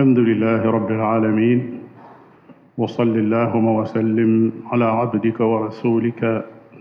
الحمد 0.00 0.18
لله 0.30 0.60
رب 0.76 0.90
العالمين 0.96 1.58
وصل 2.80 3.10
اللهم 3.22 3.66
وسلم 3.80 4.30
على 4.72 4.84
عبدك 5.00 5.40
ورسولك 5.40 6.20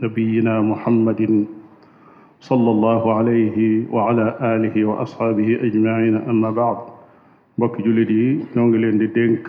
نبينا 0.04 0.62
محمد 0.62 1.24
صلى 2.50 2.70
الله 2.76 3.02
عليه 3.18 3.58
وعلى 3.96 4.26
آله 4.54 4.76
وأصحابه 4.86 5.48
أجمعين 5.68 6.16
أما 6.32 6.50
بعد 6.62 6.78
بك 7.58 7.76
جلدي 7.88 8.26
نونجلين 8.56 8.98
دي 8.98 9.08
دينك 9.08 9.48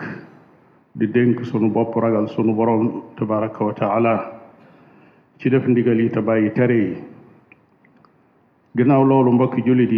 دي 0.95 1.05
دينك 1.05 1.43
سنو 1.43 1.69
بوب 1.69 1.95
رجل 2.05 2.29
سنو 2.35 2.51
بروم 2.59 2.85
تبارك 3.19 3.61
وتعالى 3.61 4.15
ci 5.39 5.47
def 5.51 5.63
ndigali 5.71 6.11
ta 6.11 6.19
bàyyi 6.27 6.51
tere 6.59 6.75
yi 6.83 6.91
ginnaaw 8.77 9.01
loolu 9.07 9.31
mbokk 9.31 9.55
julit 9.65 9.91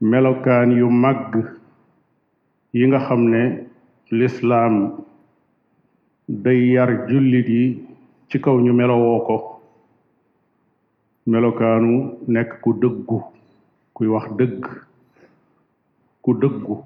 melokaan 0.00 0.76
yu 0.76 0.88
mag 0.90 1.32
yi 2.76 2.84
nga 2.88 2.98
xam 3.08 3.22
ne 3.32 3.42
lislaam 4.18 4.74
day 6.44 6.60
yar 6.76 6.90
jullit 7.08 7.48
yi 7.48 7.64
ci 8.28 8.38
kaw 8.44 8.56
ñu 8.64 8.72
melowoo 8.76 9.20
ko 9.26 9.36
melokaanu 11.30 11.92
nekk 12.32 12.50
ku 12.62 12.70
dëggu 12.80 13.18
kuy 13.94 14.06
wax 14.12 14.26
dëgg 14.38 14.64
ku 16.24 16.30
dëggu 16.40 16.76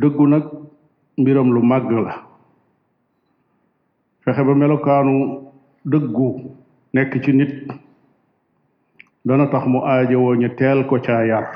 dëggu 0.00 0.24
nag 0.30 0.44
mbiram 1.20 1.48
lu 1.54 1.60
màgg 1.70 1.90
la 2.06 2.14
fexe 4.22 4.42
ba 4.46 4.54
melokaanu 4.54 5.16
dëggu 5.90 6.30
nekk 6.94 7.12
ci 7.24 7.32
nit 7.32 7.52
dana 9.28 9.46
tax 9.50 9.62
mu 9.72 9.78
aajowoo 9.90 10.34
ñu 10.40 10.48
teel 10.60 10.80
ko 10.88 10.96
caa 11.06 11.24
yar 11.30 11.46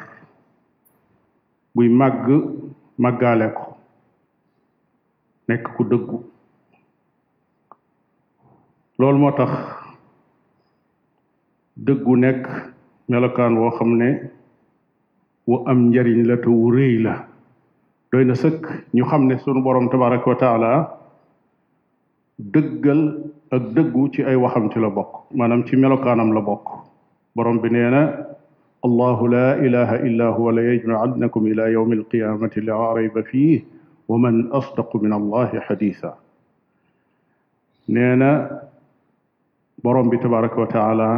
buy 1.74 1.88
màgg 1.98 2.24
màggaale 3.02 3.46
ko 3.56 3.66
nekk 5.48 5.64
ku 5.76 5.82
dëggu 5.90 6.18
loolu 8.98 9.18
moo 9.22 9.34
tax 9.38 9.52
dëggu 11.86 12.12
nekk 12.24 12.42
melokaan 13.08 13.54
woo 13.60 13.70
xam 13.76 13.90
ne 14.00 14.08
woo 15.48 15.62
am 15.70 15.78
njariñ 15.88 16.18
la 16.28 16.36
te 16.42 16.48
wu 16.48 16.70
rëy 16.76 16.94
la 17.04 17.14
doy 18.10 18.24
na 18.24 18.34
sëkk 18.42 18.64
ñu 18.96 19.04
xam 19.10 19.22
ne 19.28 19.34
sunu 19.42 19.60
borom 19.62 19.88
tabaraka 19.88 20.26
wa 20.30 20.36
taala 20.42 20.70
dëggal 22.52 23.00
ak 23.54 23.62
dëggu 23.76 24.02
ci 24.12 24.20
ay 24.24 24.36
waxam 24.42 24.64
ci 24.72 24.78
la 24.80 24.88
bokk 24.96 25.12
maanaam 25.36 25.62
ci 25.66 25.76
melokaanam 25.76 26.32
la 26.32 26.40
bokk 26.40 26.87
borom 27.36 27.58
bi 27.62 27.68
nee 27.68 27.90
na 27.92 28.00
allahu 28.86 29.28
laa 29.34 29.56
ilaha 29.66 29.96
illa 30.08 30.28
huwa 30.36 30.52
la 30.56 30.62
yajmaannakum 30.70 31.46
ila 31.52 31.68
yawmi 31.68 31.96
alqiyamati 32.00 32.60
la 32.68 32.76
rayba 32.98 33.22
fiih 33.22 33.62
wa 34.08 34.18
man 34.18 34.48
asdaqu 34.60 35.02
min 35.04 35.12
allahi 35.20 35.60
xadiisa 35.68 36.14
nee 37.88 38.14
na 38.22 38.30
borom 39.84 40.10
bi 40.10 40.16
tabaraka 40.24 40.60
wa 40.64 40.68
taala 40.76 41.08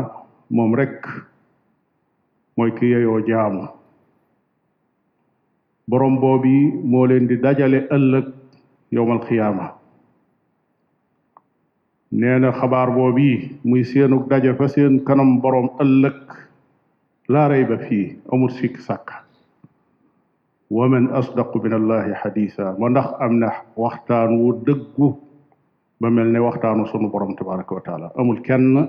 moom 0.56 0.75
rek 0.83 0.98
mooy 2.56 2.70
ki 2.78 2.86
yeyoo 2.95 3.20
jaamu 3.30 3.64
borom 5.91 6.19
boobi 6.22 6.58
moo 6.91 7.06
leen 7.11 7.27
di 7.30 7.36
dajale 7.47 7.86
ëllëg 7.97 8.27
yowmal 8.98 9.19
qiyaama 9.28 9.80
nee 12.11 12.39
na 12.39 12.53
xabaar 12.53 12.91
boobii 12.91 13.61
muy 13.64 13.84
seenug 13.84 14.28
daje 14.28 14.55
fa 14.58 14.69
seen 14.69 15.00
kanam 15.05 15.41
boroom 15.41 15.69
ëllëg 15.80 16.17
laa 17.28 17.48
rayba 17.48 17.77
fii 17.89 18.19
amul 18.33 18.50
sikk 18.50 18.80
sàkk 18.83 19.11
wa 20.70 20.89
man 20.89 21.08
asdaqu 21.12 21.58
min 21.62 21.72
allahi 21.72 22.12
xadisa 22.22 22.75
ma 22.78 22.89
ndax 22.91 23.08
am 23.20 23.39
na 23.39 23.48
waxtaan 23.77 24.30
wu 24.41 24.52
dëggu 24.67 25.14
ba 26.01 26.11
mel 26.11 26.27
ne 26.33 26.39
waxtaanu 26.39 26.86
sunu 26.86 27.11
borom 27.11 27.36
tabaraka 27.36 27.74
wa 27.74 27.80
taala 27.80 28.11
amul 28.18 28.40
kenn 28.42 28.89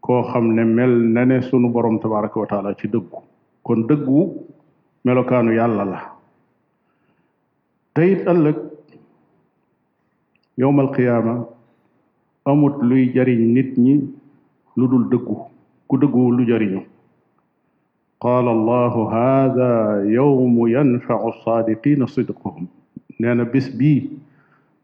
koo 0.00 0.22
xam 0.32 0.54
ne 0.54 0.64
mel 0.64 0.90
na 1.12 1.24
ne 1.24 1.42
sunu 1.42 1.68
borom 1.68 1.98
tabaraka 2.00 2.40
wa 2.40 2.46
taala 2.46 2.74
ci 2.74 2.88
dëggu 2.88 3.18
kon 3.62 3.84
dëggu 3.88 4.20
melokaanu 5.04 5.52
yàlla 5.52 5.84
la 5.92 6.00
teyit 7.94 8.24
ëllëg 8.26 8.56
yowm 10.56 10.78
alqiyaama 10.80 11.34
amut 12.44 12.76
luy 12.82 13.12
jariñ 13.14 13.52
nit 13.54 13.76
ñi 13.76 14.00
lu 14.76 14.86
dul 14.88 15.08
dëggu 15.10 15.36
ku 15.88 15.96
dëggu 15.96 16.30
lu 16.36 16.42
jariñu 16.48 16.80
qaala 18.22 18.50
allahu 18.56 19.00
haada 19.12 20.04
yawmu 20.06 20.68
yanfau 20.68 21.32
saadiqina 21.44 22.06
sidquhum 22.06 22.66
nee 23.18 23.34
na 23.34 23.44
bis 23.44 23.68
bi 23.78 24.08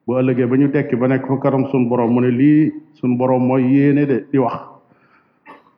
bu 0.05 0.19
ëllëgee 0.19 0.47
ba 0.47 0.57
ñu 0.57 0.69
tekki 0.73 0.97
ba 0.97 1.07
nekk 1.09 1.25
fa 1.27 1.37
karam 1.43 1.65
sun 1.73 1.89
boroom 1.89 2.13
mu 2.15 2.21
ne 2.21 2.31
lii 2.41 2.73
suñ 2.95 3.17
boroom 3.17 3.45
mooy 3.49 3.63
yéene 3.73 4.05
de 4.07 4.25
di 4.33 4.39
wax 4.39 4.59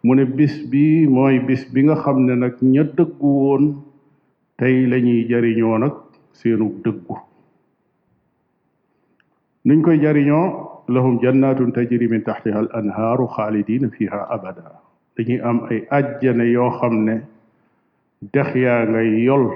mu 0.03 0.15
ne 0.15 0.25
bis 0.25 0.55
bi 0.71 1.07
mooy 1.07 1.39
bis 1.39 1.63
bi 1.73 1.83
nga 1.85 1.95
xam 1.95 2.19
ne 2.27 2.35
nag 2.35 2.57
ña 2.63 2.83
dëggu 2.97 3.31
woon 3.43 3.65
tey 4.59 4.87
lañuy 4.91 5.29
jariñoo 5.31 5.79
nag 5.79 5.95
seenu 6.39 6.67
dëggu 6.85 7.15
nuñ 9.67 9.79
koy 9.83 9.99
jariñoo 10.03 10.78
لهم 10.89 11.19
جنات 11.19 11.63
تجري 11.63 12.07
من 12.07 12.25
تحتها 12.25 12.61
الأنهار 12.61 13.27
خالدين 13.27 13.89
فيها 13.89 14.29
أبدا 14.35 14.69
دي 15.19 15.43
أم 15.43 15.65
أي 15.71 15.87
أجن 15.93 16.41
يوخم 16.41 17.21
دخيا 18.35 18.85
غي 18.85 19.25
يول 19.25 19.55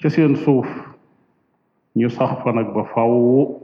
كسين 0.00 0.34
صوف 0.34 0.68
نصحفنك 1.96 2.66
بفاو 2.66 3.62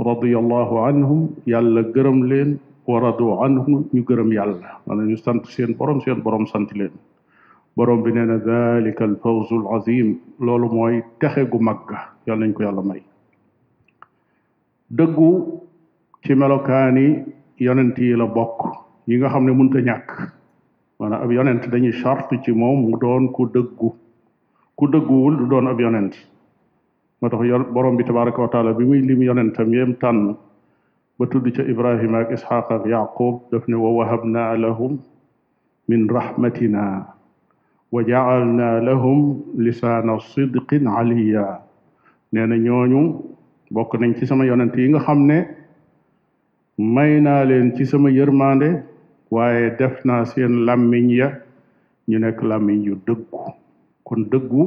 رضي 0.00 0.38
الله 0.38 0.68
عنهم 0.86 1.28
يالا 1.46 1.82
قرم 1.94 2.26
لين 2.30 2.58
ورضوا 2.86 3.44
عنهم 3.44 3.84
يقرم 3.94 4.32
يلا 4.32 4.78
أنا 4.90 5.02
نستنت 5.12 5.46
سين 5.46 5.76
برم 5.80 6.00
سين 6.00 6.22
برم 6.22 6.46
سنت 6.46 6.72
لين 6.74 6.90
برم 7.76 8.02
بنينا 8.02 8.36
ذلك 8.36 9.02
الفوز 9.02 9.52
العظيم 9.52 10.20
لولو 10.40 10.68
موي 10.68 11.02
تخيقو 11.20 11.58
مكة 11.58 11.98
يالا 12.28 12.46
نكو 12.46 12.62
يالا 12.62 12.82
مي 12.82 13.02
dëggu 14.90 15.62
ci 16.22 16.34
melokaani 16.34 17.24
yonent 17.58 17.98
yi 17.98 18.14
la 18.14 18.26
bokk 18.26 18.70
yi 19.06 19.16
nga 19.18 19.28
xam 19.28 19.44
ne 19.46 19.52
mënta 19.52 19.80
ñàkk 19.82 20.08
maanaam 20.98 21.22
ab 21.24 21.32
yonent 21.32 21.62
dañuy 21.70 21.92
charte 21.92 22.38
ci 22.44 22.52
moom 22.52 22.80
mu 22.86 22.96
doon 23.00 23.32
ku 23.34 23.44
dëggu 23.46 23.88
ku 24.76 24.84
dëgguwul 24.86 25.36
du 25.38 25.44
doon 25.50 25.66
ab 25.66 25.80
yonent 25.80 26.14
yo 27.20 27.58
borom 27.74 27.96
bi 27.96 28.04
tabaraka 28.04 28.40
wa 28.42 28.48
taala 28.48 28.72
bi 28.74 28.84
muy 28.84 29.00
lim 29.02 29.22
yonentam 29.22 29.72
yem 29.74 29.94
tànn 29.94 30.36
ba 31.18 31.26
tudd 31.26 31.50
ca 31.52 31.62
ibrahima 31.62 32.18
ak 32.20 32.30
isxaq 32.36 32.70
ak 32.70 32.84
yaqub 32.86 33.42
daf 33.50 33.66
ne 33.68 33.74
wa 33.74 33.90
wahabna 33.90 34.56
lahum 34.56 34.98
min 35.88 36.06
rahmatina 36.08 37.08
wa 37.90 38.00
lahum 38.86 39.42
lisaana 39.58 40.14
sidqin 40.20 40.86
aliya 40.86 41.60
nee 42.32 42.46
na 42.46 42.54
bokk 43.70 43.92
nañ 44.00 44.14
ci 44.16 44.26
sama 44.26 44.44
yonent 44.46 44.74
yi 44.76 44.88
nga 44.90 45.00
xam 45.00 45.26
ne 45.26 45.36
may 46.78 47.20
naa 47.20 47.44
leen 47.48 47.74
ci 47.76 47.84
sama 47.84 48.10
yërmande 48.10 48.68
waaye 49.30 49.74
def 49.78 50.04
naa 50.04 50.24
seen 50.24 50.64
làmmiñ 50.66 51.06
ya 51.10 51.28
ñu 52.08 52.18
nekk 52.18 52.38
làmmiñ 52.42 52.84
yu 52.86 52.94
dëggu 53.06 53.38
kon 54.06 54.20
dëggu 54.30 54.62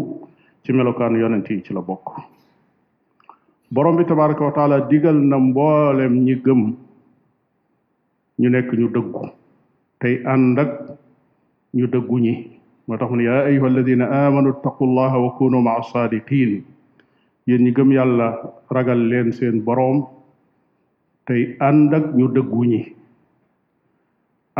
ci 0.63 0.73
melokaanu 0.73 1.19
yonent 1.21 1.47
yi 1.49 1.63
ci 1.63 1.71
la 1.73 1.81
bokk 1.81 2.07
borom 3.71 3.95
bi 3.97 4.03
tabaraka 4.05 4.43
wa 4.45 4.51
taala 4.57 4.77
digal 4.89 5.15
na 5.29 5.37
mboolem 5.37 6.13
ñi 6.25 6.35
gëm 6.45 6.63
ñu 8.39 8.49
nekk 8.51 8.69
ñu 8.79 8.87
dëggu 8.95 9.23
tey 9.99 10.15
ànd 10.25 10.59
ak 10.59 10.71
ñu 11.73 11.85
dëggu 11.87 12.15
ñi 12.25 12.35
moo 12.87 12.97
tax 12.97 13.07
mu 13.09 13.15
ne 13.17 13.23
yaa 13.23 13.45
ayuha 13.47 13.65
alladina 13.71 14.05
amanu 14.23 14.49
ittaqullaha 14.51 15.17
wa 15.23 15.29
kunu 15.37 15.61
maa 15.61 15.81
saadiqin 15.91 16.51
yéen 17.49 17.63
ñi 17.65 17.71
gëm 17.75 17.91
yàlla 17.97 18.27
ragal 18.75 18.99
leen 19.09 19.29
seen 19.37 19.55
boroom 19.65 19.97
tey 21.25 21.41
ànd 21.67 21.89
ak 21.97 22.05
ñu 22.17 22.25
dëggu 22.35 22.61
ñi 22.71 22.81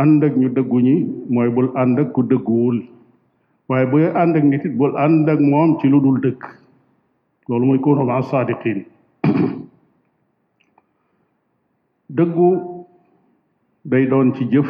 ànd 0.02 0.20
ñu 0.40 0.48
dëggu 0.56 0.78
ñi 0.86 0.94
mooy 1.32 1.48
bul 1.54 1.68
ànd 1.82 1.96
ku 2.14 2.20
dëgguwul 2.30 2.78
waaye 3.68 3.86
booy 3.90 4.04
ànd 4.22 4.34
ak 4.38 4.44
nit 4.50 4.64
bul 4.78 4.92
ànd 5.04 5.26
moom 5.50 5.70
ci 5.78 5.86
lu 5.88 5.98
dul 6.04 6.18
dëgg 6.24 6.40
loolu 7.48 7.64
mooy 7.66 7.80
kunu 7.84 8.02
ma 8.08 8.22
saadiqin 8.30 8.78
dëggu 12.16 12.48
day 13.90 14.04
doon 14.10 14.28
ci 14.36 14.42
jëf 14.52 14.68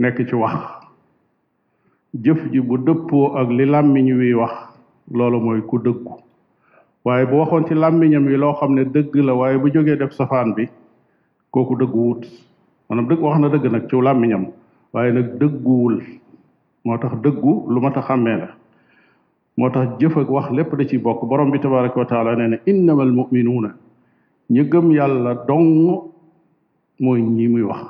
nekk 0.00 0.18
ci 0.28 0.34
wax 0.42 0.56
jëf 2.24 2.40
ji 2.52 2.60
bu 2.68 2.74
dëppoo 2.86 3.34
ak 3.40 3.48
li 3.56 3.64
làmmiñ 3.72 4.06
wi 4.20 4.34
wax 4.40 4.54
loolu 5.16 5.38
mooy 5.44 5.60
ku 5.68 5.76
dëggu 5.86 6.14
waaye 7.04 7.26
bu 7.28 7.36
waxoon 7.40 7.64
ci 7.68 7.74
làmmiñam 7.74 8.24
wi 8.26 8.36
loo 8.42 8.54
xam 8.60 8.72
ne 8.74 8.82
dëgg 8.84 9.14
la 9.26 9.32
waaye 9.34 9.58
bu 9.58 9.68
jógee 9.72 9.96
def 10.00 10.12
safaan 10.12 10.54
bi 10.56 10.64
kooku 11.52 11.76
dëggu 11.76 11.98
wut 12.08 12.22
dëgg 13.08 13.20
wax 13.24 13.38
na 13.40 13.48
dëgg 13.54 13.64
nag 13.72 13.84
ci 13.90 13.96
làmmiñam 14.06 14.44
waaye 14.92 15.12
nag 15.12 15.26
dëgguwul 15.40 15.96
moo 16.84 16.96
tax 16.98 17.12
dëggu 17.24 17.52
lu 17.72 17.80
mat 17.80 17.96
a 18.00 18.02
xàmmee 18.08 18.36
la 18.42 18.48
moo 19.58 19.70
tax 19.70 19.98
jëf 20.00 20.16
ak 20.16 20.28
wax 20.30 20.50
lépp 20.50 20.70
da 20.78 20.84
ci 20.88 20.96
bokk 20.98 21.20
borom 21.28 21.50
bi 21.50 21.58
tabaraka 21.60 21.98
wa 22.00 22.06
taala 22.06 22.36
nee 22.36 22.48
na 22.52 22.56
innamal 22.66 23.12
muminuuna 23.18 23.70
ñu 24.50 24.62
gëm 24.72 24.90
yàlla 24.92 25.30
dong 25.48 26.00
mooy 27.00 27.20
ñi 27.20 27.48
muy 27.48 27.62
wax 27.68 27.84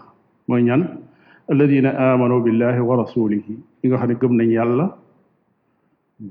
mooy 0.48 0.62
ñan 0.62 0.82
alladina 1.48 1.90
amanu 2.06 2.42
billahi 2.42 2.80
wa 2.80 2.96
rasulihi 3.02 3.42
ñi 3.78 3.86
nga 3.88 3.96
xam 3.98 4.08
ne 4.08 4.14
gëm 4.20 4.32
nañ 4.36 4.50
yàlla 4.58 4.84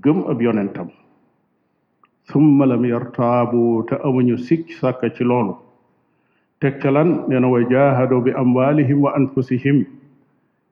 gëm 0.04 0.18
ab 0.32 0.42
yonentam 0.42 0.88
summa 2.32 2.66
lam 2.66 2.86
yartabu 2.86 3.84
te 3.90 3.96
amuñu 4.00 4.38
sikk 4.40 4.72
sàkka 4.80 5.12
ci 5.14 5.24
loolu 5.28 5.58
teg 6.64 6.80
ca 6.80 6.88
lan 6.92 7.26
nee 7.28 7.40
na 7.40 7.48
way 7.52 7.66
bi 7.68 8.32
amwaalihim 8.32 9.02
wa 9.04 9.12
anfusihim 9.18 9.84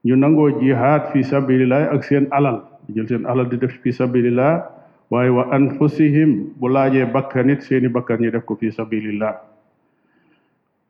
ñu 0.05 0.15
nangoo 0.15 0.49
jihaad 0.63 1.11
fi 1.11 1.21
sabilillah 1.23 1.91
ak 1.93 2.03
seen 2.07 2.27
alal 2.31 2.61
jël 2.95 3.07
seen 3.07 3.25
alal 3.27 3.49
di 3.51 3.57
def 3.59 3.73
fi 3.83 3.91
sabilillah 3.91 4.63
waaye 5.11 5.27
wa 5.29 5.43
anfusihim 5.51 6.55
bu 6.55 6.67
laajee 6.71 7.05
bakkanit 7.05 7.59
seeni 7.67 7.87
bakkan 7.91 8.19
ñi 8.23 8.31
def 8.31 8.45
ko 8.47 8.55
fi 8.55 8.71
sabilillah 8.71 9.35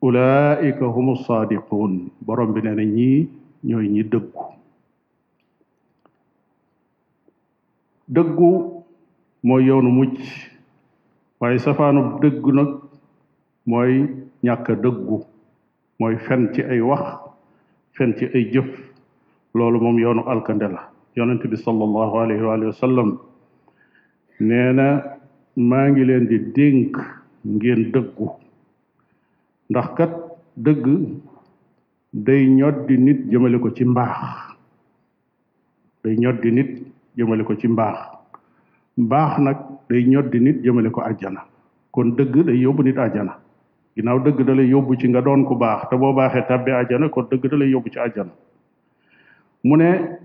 ulaika 0.00 0.86
humu 0.94 1.16
sadiqun 1.18 2.08
borom 2.26 2.54
bi 2.54 2.60
nee 2.62 2.74
na 2.78 2.82
ñii 2.82 3.26
ñi 3.66 4.02
dëggu 4.06 4.42
dëggu 8.14 8.50
mooy 9.42 9.66
yoonu 9.66 9.90
mucc 9.90 10.22
waaye 11.42 11.58
safaanu 11.64 12.02
dëggu 12.22 12.50
nag 12.58 12.70
mooy 13.70 13.94
ñàkk 14.46 14.66
dëggu 14.82 15.16
mooy 15.98 16.14
fen 16.24 16.42
ci 16.54 16.60
ay 16.72 16.78
wax 16.90 17.04
fen 17.98 18.10
ci 18.18 18.24
ay 18.34 18.44
jëf 18.54 18.68
loolu 19.56 19.78
moom 19.82 19.98
yoonu 20.04 20.22
alkande 20.32 20.66
la 20.74 20.82
yonent 21.16 21.42
bi 21.50 21.56
sallallahu 21.66 22.14
alayhi 22.22 22.44
wa 22.70 22.78
sallam 22.84 23.08
nee 24.48 24.70
na 24.78 24.86
maa 25.70 25.86
ngi 25.90 26.02
leen 26.08 26.24
di 26.30 26.38
dénk 26.56 26.92
ngeen 27.54 27.80
dëggu 27.94 28.26
ndax 29.70 29.86
kat 29.96 30.12
dëgg 30.64 30.86
day 32.24 32.42
ñoddi 32.58 32.94
nit 33.04 33.20
jëmale 33.30 33.58
ko 33.58 33.68
ci 33.76 33.84
mbaax 33.84 34.18
day 36.02 36.14
ñoddi 36.22 36.48
nit 36.54 36.70
jëmale 37.16 37.42
ko 37.44 37.54
ci 37.58 37.66
mbaax 37.68 38.21
baax 38.96 39.38
nag 39.40 39.56
day 39.88 40.04
ñoddi 40.06 40.38
nit 40.40 40.62
jëmale 40.64 40.90
ko 40.90 41.00
àjjana 41.00 41.40
kon 41.90 42.12
dëgg 42.16 42.44
day 42.44 42.56
yóbbu 42.58 42.82
nit 42.82 42.98
àjjana 42.98 43.32
ginaaw 43.96 44.18
dëgg 44.24 44.42
da 44.46 44.54
lay 44.54 44.68
yóbbu 44.68 44.96
ci 45.00 45.08
nga 45.08 45.22
doon 45.22 45.44
ku 45.44 45.54
baax 45.56 45.88
te 45.88 45.96
boo 45.96 46.12
baaxee 46.12 46.44
tàbbi 46.48 46.70
àjjana 46.72 47.08
kon 47.08 47.24
dëgg 47.30 47.46
da 47.48 47.64
yóbbu 47.64 47.88
ci 47.92 47.98
àjjana 47.98 48.30
mu 49.64 49.76
ne 49.76 50.18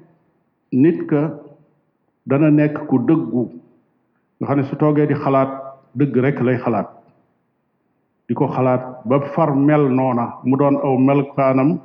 nit 0.73 0.99
ka 1.07 1.31
dana 2.25 2.49
nekk 2.51 2.85
ku 2.87 2.97
dëggu 2.99 3.49
nga 4.39 4.47
xam 4.47 4.57
ne 4.57 4.63
su 4.63 4.75
toogee 4.75 5.07
di 5.07 5.13
xalaat 5.15 5.49
dëgg 5.95 6.15
rek 6.19 6.39
lay 6.43 6.57
xalaat 6.59 6.89
di 8.27 8.33
ko 8.35 8.47
xalaat 8.47 9.05
ba 9.07 9.21
far 9.31 9.55
mel 9.55 9.87
noona 9.89 10.35
mu 10.43 10.57
doon 10.57 10.75
aw 10.83 10.97
melkaanam 10.99 11.79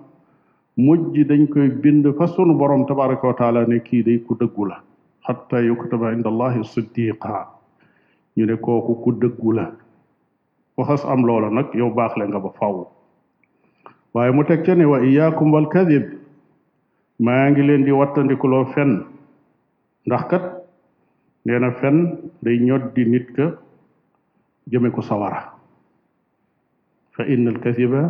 mujj 0.76 1.14
dañ 1.30 1.46
koy 1.48 1.68
bind 1.70 2.04
fa 2.18 2.26
sunu 2.26 2.54
borom 2.58 2.86
tabaraka 2.86 3.26
wa 3.28 3.64
kii 3.84 4.02
day 4.02 4.18
ku 4.26 4.34
dëggu 4.34 4.64
la 4.66 4.82
xatta 5.26 5.60
yuktaba 5.60 6.12
inda 6.12 6.28
allahi 6.28 6.64
siddiqa 6.66 7.46
ñu 8.36 8.46
ne 8.46 8.56
kooku 8.56 8.92
ku 9.02 9.10
dëggu 9.22 9.50
la 9.54 9.66
ku 10.74 10.82
am 11.12 11.20
loola 11.26 11.48
nag 11.50 11.66
yow 11.78 11.90
baax 11.96 12.12
le 12.18 12.24
nga 12.28 12.38
ba 12.44 12.50
faw 12.58 12.76
waaye 14.14 14.32
mu 14.34 14.42
teg 14.44 14.60
ca 14.66 14.74
ne 14.74 14.84
wa 14.84 14.98
iyaakum 15.06 15.52
wal 15.54 15.68
kadib 15.74 16.04
maa 17.24 17.50
ngi 17.50 17.62
leen 17.66 17.84
di 17.86 17.92
wattandikuloo 17.92 18.64
fen 18.74 18.90
ndax 20.06 20.22
kat 20.30 20.44
nee 21.44 21.70
fen 21.80 21.96
day 22.44 22.56
ñoddi 22.66 23.02
nit 23.12 23.26
ka 23.36 23.46
jëme 24.70 24.90
ko 24.94 25.00
sawara 25.02 25.42
fa 27.14 27.22
inna 27.32 27.50
al 27.54 27.60
kadiba 27.64 28.02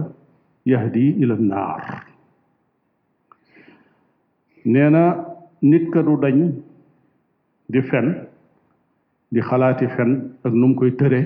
yahdi 0.64 1.04
ila 1.22 1.36
naar 1.50 1.84
nee 4.72 4.88
na 4.94 5.02
nit 5.60 5.84
ka 5.92 6.00
du 6.06 6.16
dañ 6.24 6.36
di 7.72 7.80
fen 7.88 8.06
di 9.32 9.40
xalaati 9.40 9.86
fen 9.96 10.10
ak 10.44 10.52
num 10.52 10.74
koy 10.76 10.92
tëre 11.00 11.20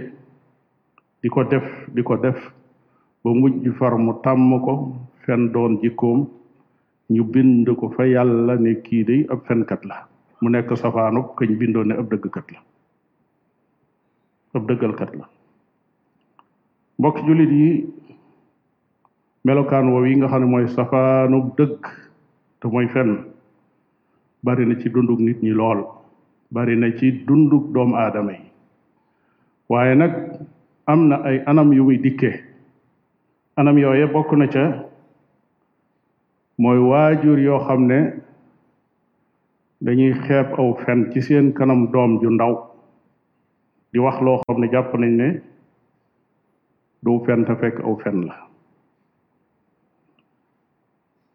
di 1.23 1.27
ko 1.29 1.43
def 1.51 1.67
di 1.95 2.03
ko 2.07 2.15
def 2.23 2.39
ba 3.23 3.31
mujj 3.35 3.67
far 3.79 3.95
mu 3.99 4.13
tàmm 4.23 4.51
ko 4.65 4.75
fen 5.27 5.51
doon 5.53 5.73
jikkoom 5.83 6.21
ñu 7.13 7.23
bind 7.33 7.67
ko 7.79 7.91
fa 7.95 8.07
yàlla 8.15 8.55
ne 8.63 8.73
kii 8.85 9.05
day 9.09 9.21
ab 9.31 9.43
fenkat 9.49 9.83
la 9.91 9.97
mu 10.41 10.47
nekk 10.51 10.71
safaanub 10.83 11.27
kañ 11.37 11.51
bindoo 11.59 11.83
ne 11.85 11.95
ab 12.01 12.07
dëggkat 12.11 12.47
la 12.53 12.61
ab 14.55 14.63
la 15.19 15.27
mbokk 16.99 17.17
jullit 17.27 17.53
yi 17.61 17.71
melokaan 19.45 19.87
woow 19.93 20.05
yi 20.07 20.15
nga 20.17 20.29
xam 20.31 20.41
ne 20.41 20.47
mooy 20.53 20.67
safaanub 20.77 21.47
dëgg 21.59 21.83
te 22.61 22.67
mooy 22.73 22.87
fenn 22.95 23.11
bari 24.45 24.65
na 24.67 24.75
ci 24.81 24.89
dundug 24.95 25.19
nit 25.27 25.39
ñi 25.45 25.51
lool 25.61 25.83
bari 26.51 26.77
na 26.79 26.91
ci 26.95 27.13
dunduk 27.27 27.73
doomu 27.75 27.97
aadama 27.99 28.33
yi 28.33 28.43
waaye 29.69 29.95
nag 29.95 30.13
am 30.87 31.09
na 31.11 31.17
ay 31.27 31.43
anam 31.47 31.73
yu 31.75 31.85
muy 31.85 31.99
anam 33.57 33.77
yooye 33.79 34.07
bokk 34.07 34.33
na 34.39 34.47
ca 34.47 34.85
mooy 36.59 36.79
waajur 36.79 37.39
yoo 37.39 37.59
xam 37.67 37.87
ne 37.87 38.13
dañuy 39.81 40.15
xeeb 40.27 40.53
aw 40.59 40.75
fen 40.87 41.11
ci 41.13 41.21
seen 41.23 41.53
kanam 41.53 41.91
doom 41.93 42.21
ju 42.23 42.31
ndaw 42.31 42.55
di 43.93 43.99
wax 43.99 44.21
loo 44.23 44.39
xam 44.47 44.61
ne 44.61 44.67
jàpp 44.71 44.95
nañ 44.99 45.11
ne 45.17 45.29
du 47.03 47.21
fen 47.27 47.45
te 47.45 47.55
fekk 47.55 47.81
aw 47.83 47.95
fen 47.99 48.25
la 48.27 48.35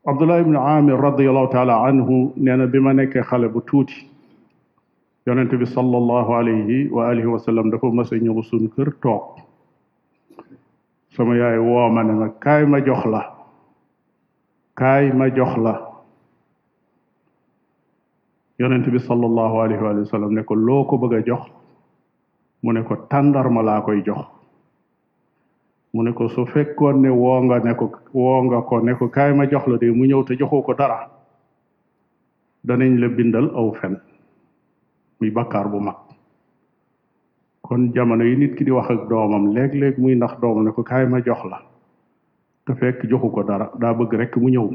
abdullah 0.05 0.39
ibnu 0.41 0.57
amir 0.59 0.97
radiallahu 0.97 1.49
taala 1.51 1.75
anhu 1.87 2.33
nee 2.35 2.55
na 2.55 2.65
bi 2.67 2.79
ma 2.79 2.93
nekkee 2.93 3.23
xale 3.29 3.47
bu 3.53 3.61
tuuti 3.69 4.07
yonent 5.25 5.51
bi 5.59 5.65
sallallahu 5.65 6.33
alayhi 6.35 6.87
wa 6.91 7.07
alihi 7.09 7.27
wa 7.27 7.39
sallam 7.39 7.69
dafa 7.71 7.87
mas 7.93 8.11
a 8.13 8.15
ñëw 8.17 8.41
suñ 8.43 8.67
kër 8.75 8.89
toog 9.01 9.37
sama 11.13 11.35
yaay 11.37 11.57
woo 11.59 11.89
ma 11.89 12.03
ne 12.03 12.13
ma 12.13 12.27
kaay 12.39 12.65
ma 12.65 12.79
jox 12.81 13.05
la 13.05 13.21
kaay 14.75 15.11
ma 15.13 15.27
jox 15.29 15.57
la 15.57 15.73
yonent 18.59 18.89
bi 18.89 18.99
sallallahu 18.99 19.55
alayhi 19.63 19.81
wa 19.83 20.05
sallam 20.05 20.33
ne 20.33 20.41
ko 20.43 20.55
loo 20.55 20.83
bëgg 20.97 21.13
a 21.13 21.21
jox 21.23 21.43
mu 22.63 22.71
ne 22.73 22.81
ko 22.83 22.95
tàndarma 23.09 23.61
laa 23.63 23.81
koy 23.81 24.01
jox 24.03 24.25
mu 25.93 26.03
ne 26.03 26.13
ko 26.13 26.29
su 26.29 26.45
fekkoon 26.45 27.01
ne 27.01 27.09
woo 27.09 27.41
nga 27.43 27.59
ne 27.59 27.75
ko 27.75 27.91
woo 28.13 28.41
nga 28.41 28.61
ko 28.61 28.79
ne 28.81 28.93
ko 28.95 29.07
kaay 29.09 29.33
ma 29.33 29.45
jox 29.45 29.67
la 29.67 29.77
de 29.77 29.91
mu 29.91 30.05
ñëw 30.05 30.23
te 30.25 30.33
joxoo 30.39 30.61
ko 30.63 30.73
dara 30.73 30.99
danañ 32.63 32.97
la 32.97 33.07
bindal 33.07 33.49
aw 33.55 33.71
fen 33.73 34.01
muy 35.21 35.29
bakkaar 35.29 35.69
bu 35.71 35.79
mag 35.85 35.95
kon 37.61 37.93
jamono 37.95 38.23
yi 38.25 38.35
nit 38.37 38.55
ki 38.57 38.65
di 38.65 38.71
wax 38.71 38.89
doomam 39.09 39.53
léeg-léeg 39.53 39.97
muy 40.01 40.15
ndax 40.15 40.39
doomam 40.41 40.65
ne 40.65 40.71
ko 40.71 40.83
kaay 40.83 41.05
ma 41.05 41.21
jox 41.21 41.45
la 41.49 41.61
te 42.65 42.73
fekk 42.73 43.05
joxu 43.09 43.29
ko 43.29 43.43
dara 43.43 43.69
daa 43.79 43.93
bëgg 43.93 44.13
rekk 44.17 44.37
mu 44.37 44.49
ñëw 44.49 44.69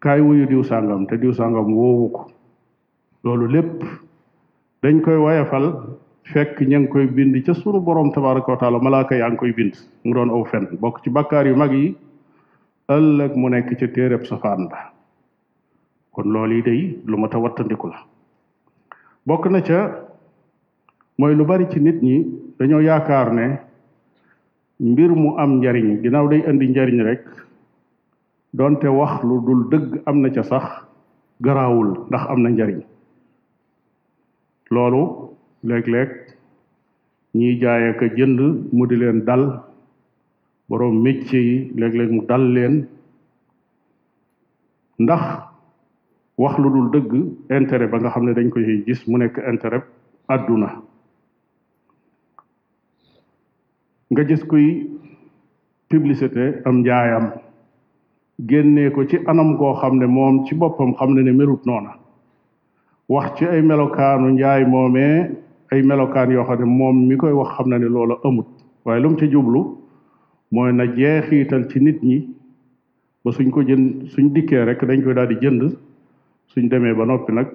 kaay 0.00 0.20
wuyu 0.20 0.46
diw 0.46 0.62
sàngam 0.62 1.06
te 1.06 1.18
diw 1.18 1.32
sàngam 1.32 1.72
woowu 1.74 2.08
ko 2.08 2.26
loolu 3.24 3.46
lépp 3.50 3.82
dañ 4.82 5.00
koy 5.02 5.16
wayafal 5.16 5.72
fekk 6.32 6.60
ña 6.60 6.78
ngi 6.78 6.88
koy 6.88 7.06
bind 7.06 7.42
ca 7.46 7.54
suru 7.54 7.80
borom 7.80 8.12
tabaraka 8.12 8.52
wa 8.52 8.58
taala 8.58 8.78
malaaka 8.78 9.14
yaa 9.16 9.34
koy 9.36 9.52
bind 9.52 9.74
mu 10.04 10.14
doon 10.14 10.30
aw 10.30 10.44
fen 10.44 10.68
bokk 10.80 11.02
ci 11.02 11.10
bakkaar 11.10 11.46
yu 11.46 11.56
mag 11.56 11.72
yi 11.72 11.96
ëllëg 12.88 13.34
mu 13.36 13.48
nekk 13.50 13.74
ca 13.78 13.86
téereb 13.88 14.22
safaan 14.24 14.68
ba 14.68 14.94
kon 16.14 16.30
loolu 16.32 16.54
yi 16.66 17.02
lu 17.06 17.16
ma 17.18 17.28
ta 17.28 17.38
wattandiku 17.38 17.88
la 17.88 18.06
bokk 19.26 19.44
na 19.50 19.60
ca 19.68 19.80
mooy 21.18 21.34
lu 21.38 21.44
bari 21.46 21.66
ci 21.72 21.78
nit 21.80 21.98
ñi 22.02 22.16
dañoo 22.58 22.82
yaakaar 22.88 23.28
ne 23.38 23.46
mbir 24.90 25.10
mu 25.22 25.28
am 25.42 25.50
njariñ 25.58 25.88
ginnaaw 26.02 26.26
day 26.30 26.42
indi 26.50 26.66
njariñ 26.70 26.98
rek 27.08 27.22
doonte 28.56 28.88
wax 28.98 29.14
lu 29.28 29.34
dul 29.46 29.60
dëgg 29.72 29.90
am 30.08 30.16
na 30.22 30.28
ca 30.34 30.42
sax 30.50 30.66
garawul 31.44 31.90
ndax 32.08 32.24
am 32.32 32.38
na 32.42 32.48
njariñ 32.50 32.80
loolu 34.74 35.02
léeg-léeg 35.68 36.10
ñiy 37.36 37.54
jaay 37.62 37.82
ak 37.90 38.00
jënd 38.16 38.38
mu 38.76 38.84
di 38.90 38.96
leen 38.96 39.18
dal 39.28 39.42
boroom 40.68 40.96
métier 41.04 41.44
yi 41.50 41.56
léeg-léeg 41.78 42.10
mu 42.16 42.22
dal 42.30 42.42
leen 42.54 42.76
ndax 45.04 45.22
wax 46.42 46.58
lu 46.58 46.68
dul 46.74 46.88
dëgg 46.94 47.12
intérêt 47.58 47.88
ba 47.92 47.96
nga 48.00 48.10
xam 48.14 48.24
ne 48.26 48.32
dañ 48.36 48.48
koy 48.54 48.64
gis 48.86 49.00
mu 49.08 49.16
nekk 49.18 49.36
intérêt 49.52 49.82
adduna 50.34 50.68
nga 54.10 54.22
gis 54.28 54.42
kuy 54.50 54.68
publicité 55.90 56.44
am 56.66 56.76
njaayam 56.82 57.26
génnee 58.50 58.90
ko 58.94 59.00
ci 59.10 59.16
anam 59.30 59.50
goo 59.58 59.74
xam 59.80 59.94
ne 60.00 60.06
moom 60.16 60.34
ci 60.46 60.54
boppam 60.60 60.90
xam 60.98 61.10
ne 61.14 61.20
ne 61.22 61.32
merut 61.38 61.62
noona 61.66 61.92
wax 63.12 63.26
ci 63.38 63.44
ay 63.52 63.62
melokaanu 63.68 64.26
njaay 64.34 64.62
moomee 64.72 65.16
ay 65.72 65.80
melokaan 65.88 66.30
yoo 66.34 66.44
xam 66.48 66.58
ne 66.60 66.64
moom 66.80 66.96
mi 67.08 67.14
koy 67.20 67.32
wax 67.40 67.50
xam 67.56 67.66
na 67.70 67.76
ne 67.78 67.86
loola 67.94 68.16
amut 68.26 68.48
waaye 68.84 69.02
lu 69.02 69.08
ci 69.10 69.16
ca 69.24 69.30
jublu 69.32 69.60
mooy 70.52 70.72
na 70.72 70.84
jeexiital 70.96 71.64
ci 71.70 71.78
nit 71.80 71.98
ñi 72.08 72.18
ba 73.24 73.30
suñ 73.36 73.48
ko 73.54 73.60
jënd 73.68 73.86
suñ 74.12 74.26
dikkee 74.34 74.64
rek 74.68 74.80
dañ 74.88 74.98
koy 75.04 75.14
daal 75.16 75.28
di 75.30 75.36
jënd 75.42 75.62
suñ 76.52 76.68
démé 76.68 76.92
ba 76.92 77.04
nopi 77.06 77.32
nak 77.32 77.48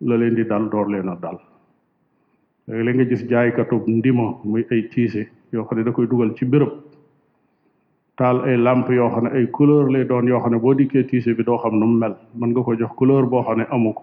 la 0.00 0.16
leen 0.16 0.34
di 0.34 0.44
dal 0.50 0.68
door 0.68 0.86
leena 0.92 1.14
dal 1.22 1.38
léeg 2.84 2.94
nga 2.96 3.04
gis 3.10 3.22
jaay 3.30 3.50
katou 3.56 3.82
ndima 3.98 4.26
muy 4.50 4.64
ay 4.72 4.82
tissé 4.92 5.22
yo 5.52 5.64
xamné 5.66 5.84
da 5.84 5.90
koy 5.92 6.06
duggal 6.10 6.30
ci 6.36 6.44
bërepp 6.52 6.72
taal 8.18 8.36
ay 8.48 8.56
làmp 8.66 8.88
yo 8.90 9.04
xamné 9.14 9.28
ay 9.36 9.46
couleur 9.56 9.84
lay 9.92 10.04
doon 10.10 10.26
yo 10.30 10.40
xamné 10.42 10.58
bo 10.64 10.74
diké 10.74 11.00
tissé 11.10 11.30
bi 11.36 11.42
do 11.48 11.54
xam 11.62 11.74
nu 11.80 11.86
mel 12.00 12.14
man 12.38 12.50
nga 12.52 12.62
ko 12.64 12.72
jox 12.78 12.92
couleur 12.98 13.24
bo 13.32 13.42
xamné 13.46 13.64
amuko 13.70 14.02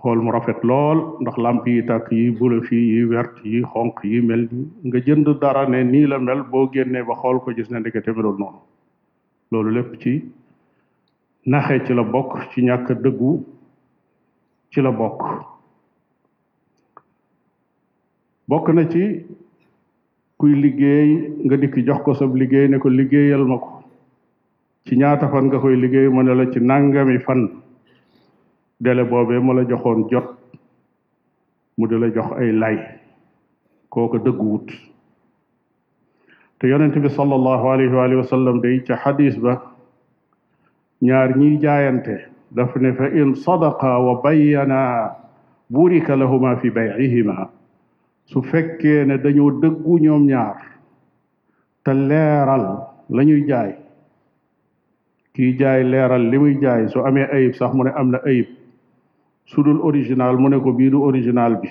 xol 0.00 0.18
mu 0.24 0.30
rafet 0.32 0.60
lol 0.70 0.98
ndax 1.20 1.36
làmp 1.44 1.66
yi 1.66 1.82
tak 1.88 2.10
yi 2.12 2.30
bula 2.38 2.58
fi 2.68 2.76
yi 2.90 2.98
wert 3.10 3.34
yi 3.52 3.62
xonk 3.72 3.94
yi 4.12 4.20
mel 4.28 4.42
nga 4.84 4.98
jënd 5.06 5.28
dara 5.40 5.62
né 5.68 5.78
ni 5.92 6.00
la 6.10 6.18
mel 6.18 6.42
bo 6.50 6.58
génné 6.72 7.00
ba 7.08 7.14
xol 7.22 7.36
ko 7.42 7.48
gis 7.56 7.70
né 7.70 7.78
ndekete 7.80 8.10
melul 8.16 8.36
non 8.40 8.54
lolou 9.50 9.72
lepp 9.76 9.92
ci 10.02 10.12
naxe 11.46 11.84
ci 11.86 11.92
la 11.94 12.02
bokk 12.04 12.50
ci 12.52 12.60
ñàkk 12.62 12.92
dëggu 13.02 13.44
ci 14.70 14.80
la 14.82 14.90
bokk 14.90 15.22
bokk 18.48 18.68
na 18.74 18.88
ci 18.90 19.24
kuy 20.38 20.54
liggéey 20.54 21.34
nga 21.44 21.56
dikk 21.56 21.76
jox 21.86 22.02
ko 22.04 22.14
sab 22.14 22.34
liggéey 22.34 22.68
ne 22.68 22.78
ko 22.78 22.88
liggéeyal 22.88 23.44
ma 23.46 23.58
ko 23.58 23.82
ci 24.84 24.96
ñaata 24.96 25.28
fan 25.28 25.42
nga 25.46 25.58
koy 25.58 25.76
liggéey 25.76 26.08
ma 26.08 26.22
ne 26.22 26.34
la 26.34 26.50
ci 26.52 26.60
nàngami 26.60 27.18
fan 27.20 27.48
délai 28.80 29.04
boobee 29.04 29.38
mu 29.40 29.52
la 29.54 29.64
joxoon 29.68 30.08
jot 30.10 30.36
mu 31.78 31.86
di 31.88 31.98
la 31.98 32.10
jox 32.12 32.32
ay 32.36 32.52
lay 32.52 32.76
kooka 33.88 34.18
dëgguwut 34.18 34.68
te 36.58 36.66
yonent 36.66 36.94
bi 37.00 37.08
sallallahu 37.08 37.66
alayhi 37.70 38.14
wa 38.14 38.24
sallam 38.24 38.60
day 38.60 38.84
ba 39.40 39.69
ñaar 41.02 41.38
ñi 41.38 41.58
jaayante 41.62 42.16
daf 42.50 42.76
ne 42.76 42.92
fa 42.92 43.08
in 43.08 43.34
sadaqa 43.34 43.98
wa 44.00 44.20
bayyana 44.22 45.16
burika 45.70 46.14
lahuma 46.16 46.56
fi 46.60 46.70
bay'ihima 46.70 47.48
su 48.26 48.42
fekkee 48.42 49.04
ne 49.06 49.16
dañoo 49.16 49.50
dëggu 49.62 50.00
ñoom 50.00 50.26
ñaar 50.28 50.56
te 51.84 51.92
leeral 51.94 52.66
la 53.08 53.22
ñuy 53.24 53.46
jaay 53.48 53.72
kii 55.34 55.56
jaay 55.58 55.84
leeral 55.84 56.22
li 56.30 56.38
muy 56.38 56.54
jaay 56.60 56.88
su 56.88 57.00
amee 57.00 57.26
ayib 57.32 57.54
sax 57.54 57.72
mu 57.74 57.84
ne 57.84 57.92
am 57.96 58.10
na 58.10 58.18
ayib 58.26 58.46
su 59.46 59.62
dul 59.62 59.80
original 59.82 60.36
mu 60.38 60.48
ne 60.50 60.60
ko 60.60 60.72
bii 60.72 60.90
du 60.90 61.02
original 61.02 61.56
bi 61.62 61.68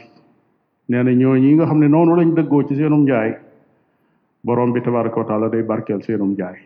nee 0.89 1.03
na 1.03 1.13
ñoo 1.13 1.37
ñi 1.37 1.53
nga 1.55 1.65
xam 1.67 1.79
ne 1.79 1.87
noonu 1.87 2.15
lañ 2.15 2.33
dëggoo 2.35 2.63
ci 2.67 2.75
seenum 2.75 3.05
jaay 3.05 3.37
borom 4.43 4.73
bi 4.73 4.81
tabaraka 4.81 5.19
wa 5.19 5.25
taala 5.27 5.49
day 5.49 5.61
barkeel 5.61 6.01
seenum 6.01 6.33
jaay 6.39 6.57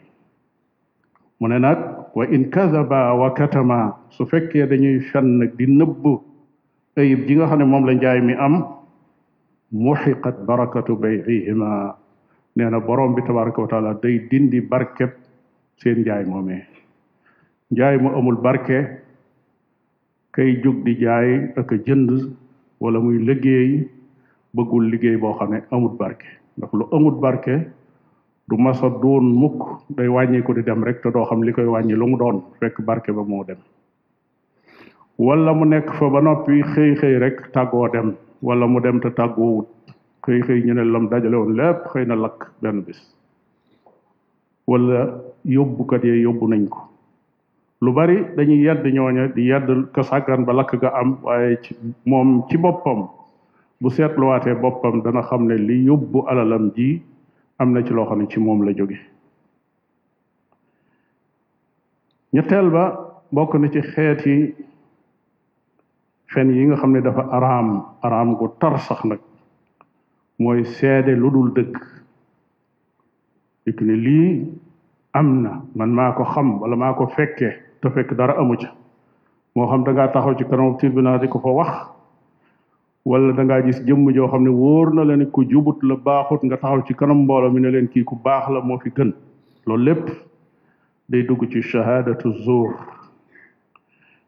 mu 1.44 1.50
ne 1.52 1.58
nag 1.60 1.80
wa 2.16 2.24
in 2.36 2.44
kadaba 2.54 3.12
wa 3.20 3.28
su 4.16 4.24
fekkee 4.32 4.66
dañuy 4.72 4.98
fen 5.12 5.28
nag 5.40 5.52
di 5.58 5.66
nëbb 5.68 6.04
ayib 6.96 7.22
ji 7.28 7.34
nga 7.36 7.56
ne 7.58 7.66
moom 7.72 7.84
la 7.88 7.94
njaay 7.96 8.22
mi 8.28 8.34
am 8.46 8.56
muxiqat 9.84 10.38
barakatu 10.48 10.96
bayihima 11.02 11.70
nee 12.56 12.70
na 12.72 12.80
borom 12.80 13.12
bi 13.16 13.22
tabaraka 13.28 13.60
wa 13.64 13.68
taala 13.74 13.92
day 14.02 14.16
dindi 14.32 14.62
barkeb 14.72 15.10
seen 15.80 15.98
njaay 16.04 16.24
moomee 16.32 16.64
njaay 17.74 17.98
mu 18.04 18.10
amul 18.18 18.36
barke 18.46 18.80
kay 20.34 20.50
jóg 20.64 20.78
di 20.86 20.94
jaay 21.04 21.30
ak 21.60 21.70
jënd 21.86 22.10
wala 22.80 23.00
muy 23.04 23.18
liggéey 23.28 23.72
bëggul 24.56 24.84
liggéey 24.92 25.18
boo 25.18 25.34
xam 25.38 25.50
ne 25.52 25.58
amut 25.74 25.96
barke 26.02 26.28
ndax 26.58 26.72
lu 26.80 26.86
amut 26.96 27.18
barke 27.24 27.68
du 28.50 28.58
masa 28.58 28.90
doon 28.90 29.24
mukk 29.36 29.88
day 29.90 30.08
wàññeeku 30.08 30.54
di 30.54 30.62
dem 30.64 30.84
rek 30.84 31.02
te 31.02 31.12
doo 31.12 31.26
xam 31.30 31.44
li 31.44 31.54
koy 31.54 31.66
wàññi 31.66 31.96
lu 31.96 32.08
mu 32.08 32.18
doon 32.18 32.42
fekk 32.60 32.82
barke 32.86 33.12
ba 33.14 33.24
moo 33.24 33.44
dem 33.44 33.58
wala 35.18 35.54
mu 35.54 35.66
nekk 35.66 35.88
fa 35.94 36.10
ba 36.10 36.22
noppi 36.22 36.62
xëy 36.62 36.96
xëy 36.96 37.18
rek 37.20 37.52
tàggoo 37.54 37.88
dem 37.94 38.16
wala 38.42 38.68
mu 38.68 38.80
dem 38.82 39.00
te 39.00 39.10
tàggoowut 39.10 39.68
xëy 40.26 40.42
xëy 40.42 40.62
ñu 40.66 40.74
ne 40.74 40.84
lam 40.84 41.08
dajale 41.10 41.38
woon 41.38 41.54
lépp 41.56 41.88
xëy 41.94 42.06
na 42.06 42.16
lakk 42.16 42.52
benn 42.62 42.82
bis 42.82 43.00
wala 44.68 45.08
yóbbukat 45.46 46.04
yee 46.04 46.22
yóbbu 46.24 46.48
nañ 46.48 46.68
ko 46.70 46.80
lu 47.82 47.92
bari 47.94 48.18
dañuy 48.36 48.64
yedd 48.68 48.84
ñooña 48.94 49.28
di 49.36 49.42
yedd 49.46 49.86
ka 49.94 50.04
sàggan 50.04 50.44
ba 50.46 50.54
lakk 50.54 50.76
ga 50.82 50.90
am 51.00 51.16
waaye 51.24 51.60
ci 51.64 51.76
moom 52.06 52.44
ci 52.50 52.58
boppam 52.58 53.08
bu 53.82 53.90
seetluwaatee 53.90 54.56
boppam 54.56 55.02
dana 55.04 55.22
xam 55.22 55.48
ne 55.48 55.56
li 55.58 55.84
yóbbu 55.86 56.28
alalam 56.28 56.72
ji 56.76 57.02
am 57.64 57.72
na 57.74 57.84
ci 57.84 57.90
loo 57.94 58.06
xam 58.06 58.20
ne 58.20 58.28
ci 58.28 58.40
moom 58.40 58.64
la 58.66 58.72
jóge 58.76 59.00
ñetteel 62.34 62.70
ba 62.70 62.84
bokk 63.32 63.54
na 63.58 63.70
ci 63.72 63.82
xeeti 63.82 64.30
yi 64.32 64.56
fen 66.34 66.50
yi 66.52 66.66
nga 66.66 66.76
xam 66.78 66.92
ne 66.94 67.02
dafa 67.02 67.24
araam 67.38 67.70
araam 68.04 68.30
gu 68.38 68.46
tar 68.60 68.76
sax 68.80 69.00
nag 69.04 69.22
mooy 70.42 70.66
seede 70.76 71.14
lu 71.16 71.30
dul 71.34 71.50
dëgg 71.58 71.76
ikk 73.70 73.80
ne 73.82 73.94
lii 74.06 74.32
am 75.20 75.28
na 75.44 75.52
man 75.76 75.92
maa 75.98 76.12
ko 76.18 76.24
xam 76.34 76.50
wala 76.62 76.76
maa 76.76 76.94
ko 76.98 77.08
fekkee 77.16 77.52
te 77.82 77.88
fekk 77.96 78.10
dara 78.18 78.34
amu 78.42 78.56
ca 78.62 78.70
moo 79.56 79.68
xam 79.70 79.82
da 79.86 79.92
ngaa 79.92 80.12
taxaw 80.14 80.34
ci 80.38 80.44
kanam 80.50 80.78
tribunal 80.80 81.20
di 81.20 81.28
ko 81.28 81.40
fa 81.44 81.50
wax 81.60 81.74
wala 83.06 83.34
da 83.36 83.44
ngaa 83.44 83.62
gis 83.68 83.80
jëmm 83.88 84.12
joo 84.16 84.28
xam 84.32 84.44
ne 84.44 84.50
wóor 84.60 84.94
na 84.96 85.04
la 85.04 85.16
ne 85.18 85.26
ku 85.26 85.44
jubut 85.44 85.80
la 85.84 85.96
baaxut 85.96 86.40
nga 86.44 86.58
taxaw 86.58 86.82
ci 86.88 86.94
kanam 86.96 87.20
mbooloo 87.24 87.52
mi 87.52 87.60
ne 87.62 87.70
leen 87.72 87.88
kii 87.88 88.04
ku 88.04 88.16
baax 88.16 88.48
la 88.50 88.62
moo 88.62 88.80
fi 88.80 88.90
gën 88.96 89.12
loolu 89.68 89.84
lépp 89.84 90.08
day 91.10 91.24
dugg 91.28 91.44
ci 91.52 91.62
shahaadatu 91.62 92.32
zuur 92.48 92.72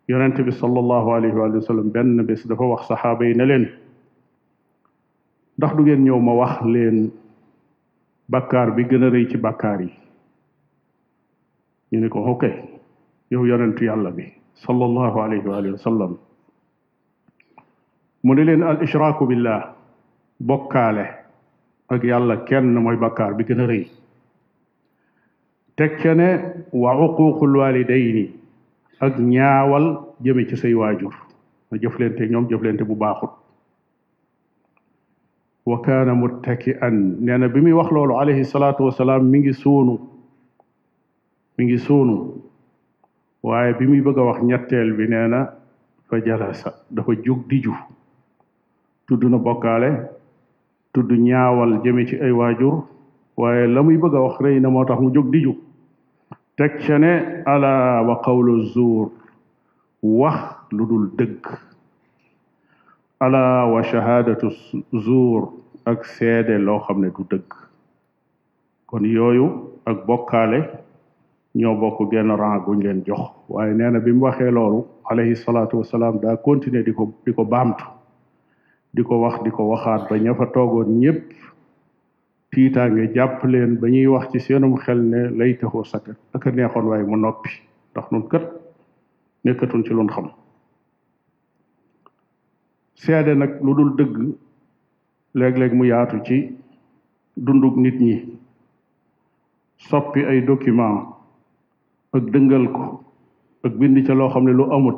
yonente 0.08 0.44
bi 0.44 0.52
sallallahu 0.52 1.10
alayhi 1.16 1.36
wa 1.38 1.62
sallam 1.62 1.90
benn 1.92 2.22
bés 2.28 2.46
dafa 2.48 2.64
wax 2.64 2.88
saxaaba 2.88 3.26
yi 3.26 3.34
ne 3.36 3.46
leen 3.46 3.66
ndax 5.58 5.74
du 5.76 5.82
ngeen 5.84 6.04
ñëw 6.04 6.20
ma 6.20 6.34
wax 6.34 6.62
leen 6.66 7.12
bàkkaar 8.28 8.76
bi 8.76 8.84
gën 8.84 9.04
a 9.04 9.10
rëy 9.10 9.28
ci 9.32 9.38
bakkaar 9.38 9.82
yi 9.82 9.92
ñu 11.92 12.00
ne 12.00 12.08
ko 12.10 12.20
ok 12.20 12.44
yow 13.32 13.46
yonentu 13.46 13.86
yàlla 13.86 14.12
bi 14.12 14.34
sallallahu 14.54 15.20
alayhi 15.22 15.46
wa 15.48 15.78
sallam 15.78 16.18
mu 18.26 18.34
ne 18.34 18.44
leen 18.48 18.64
al 18.70 18.80
ishraaku 18.86 19.24
billah 19.30 19.62
bokkaale 20.48 21.06
ak 21.94 22.02
yàlla 22.10 22.36
kenn 22.50 22.74
mooy 22.84 22.98
bakkaar 23.04 23.34
bi 23.38 23.44
gën 23.48 23.62
a 23.64 23.66
rëy 23.72 23.84
teg 25.78 25.92
ca 26.02 26.12
ne 26.20 26.30
wa 26.82 26.92
uququl 27.06 27.54
walidayni 27.60 28.26
ak 29.06 29.14
ñaawal 29.34 29.86
jëme 30.26 30.44
ci 30.50 30.56
say 30.62 30.74
waajur 30.82 31.14
ma 31.70 31.74
jëflante 31.82 32.24
ñoom 32.32 32.50
jëflante 32.50 32.84
bu 32.90 32.96
baaxut 33.02 33.32
wa 35.70 35.78
kaana 35.86 36.14
muttaki'an 36.22 36.96
nee 37.26 37.38
na 37.38 37.48
bi 37.54 37.62
muy 37.64 37.76
wax 37.80 37.90
loolu 37.96 38.14
alayhi 38.22 38.44
salaatu 38.54 38.82
wasalaam 38.88 39.24
mi 39.32 39.38
ngi 39.40 39.54
suunu 39.62 39.96
mi 41.58 41.64
ngi 41.66 41.78
suunu 41.88 42.16
waaye 43.46 43.72
bi 43.80 43.86
muy 43.90 44.02
bëgg 44.06 44.18
a 44.22 44.28
wax 44.30 44.40
ñetteel 44.50 44.90
bi 44.98 45.06
nee 45.12 45.28
na 45.34 45.40
fa 46.10 46.16
jalasa 46.26 46.70
dafa 46.96 47.12
jóg 47.26 47.42
di 47.52 47.60
ju 47.66 47.74
tudd 49.08 49.24
na 49.30 49.38
bokkaale 49.38 49.90
tudd 50.94 51.12
ñaawal 51.24 51.80
jëme 51.84 52.06
ci 52.08 52.16
ay 52.18 52.32
waajur 52.32 52.84
waaye 53.38 53.68
la 53.68 53.84
muy 53.84 53.98
bëgg 53.98 54.16
a 54.16 54.20
wax 54.22 54.38
rëy 54.40 54.60
na 54.60 54.70
moo 54.70 54.86
tax 54.86 55.00
mu 55.02 55.14
jóg 55.14 55.28
di 55.32 55.40
ju 55.42 55.54
teg 56.58 56.72
ca 56.88 56.98
ne 57.00 57.12
ala 57.46 58.02
wa 58.08 58.20
qawlu 58.26 58.62
zuur 58.74 59.10
wax 60.02 60.42
lu 60.72 60.86
dul 60.90 61.06
dëgg 61.18 61.42
ala 63.20 63.66
wa 63.74 63.84
shahaadatu 63.84 64.48
zuur 65.06 65.42
ak 65.86 66.06
seede 66.06 66.58
loo 66.58 66.80
xam 66.80 67.02
ne 67.02 67.10
du 67.16 67.24
dëgg 67.32 67.50
kon 68.88 69.04
yooyu 69.04 69.46
ak 69.86 70.06
bokkaale 70.06 70.60
ñoo 71.56 71.76
bokk 71.82 72.12
genn 72.12 72.32
rang 72.32 72.58
guñ 72.66 72.82
leen 72.84 73.04
jox 73.06 73.24
waaye 73.50 73.74
nee 73.74 73.92
na 73.92 74.00
bi 74.00 74.12
mu 74.12 74.26
waxee 74.26 74.52
loolu 74.52 74.86
alayhi 75.06 75.36
salaatu 75.36 75.78
wasalaam 75.78 76.20
daa 76.20 76.38
continuer 76.38 76.84
di 76.84 76.92
ko 76.94 77.12
di 77.26 77.32
di 78.96 79.04
ko 79.04 79.20
wax 79.20 79.44
di 79.44 79.52
ko 79.52 79.68
waxaat 79.76 80.08
ba 80.10 80.16
ña 80.16 80.32
fa 80.34 80.48
toogoon 80.48 80.90
ñëpp 81.04 81.20
tiitaange 82.52 83.12
jàpp 83.14 83.44
leen 83.44 83.76
ba 83.76 83.90
ñuy 83.92 84.08
wax 84.08 84.32
ci 84.32 84.40
seenum 84.40 84.78
xel 84.80 85.00
ne 85.12 85.20
lay 85.38 85.58
taxoo 85.60 85.84
sakka 85.84 86.14
ak 86.34 86.46
neexoon 86.56 86.86
waaye 86.88 87.04
mu 87.04 87.18
noppi 87.20 87.50
ndax 87.92 88.08
nun 88.12 88.24
kët 88.32 88.46
nekkatuñ 89.44 89.84
ci 89.84 89.92
luñ 89.94 90.08
xam 90.16 90.28
seede 92.96 93.34
nag 93.36 93.52
lu 93.66 93.72
dul 93.78 93.92
dëgg 94.00 94.16
léeg-léeg 95.38 95.74
mu 95.76 95.84
yaatu 95.92 96.18
ci 96.28 96.38
dunduk 97.36 97.76
nit 97.76 97.98
ñi 98.00 98.16
soppi 99.78 100.22
ay 100.24 100.40
document 100.48 101.00
ak 102.16 102.24
dëngal 102.34 102.66
ko 102.72 103.04
ak 103.66 103.74
bind 103.76 103.98
ca 104.08 104.14
loo 104.16 104.30
xam 104.32 104.46
ne 104.48 104.54
lu 104.56 104.64
amut 104.72 104.98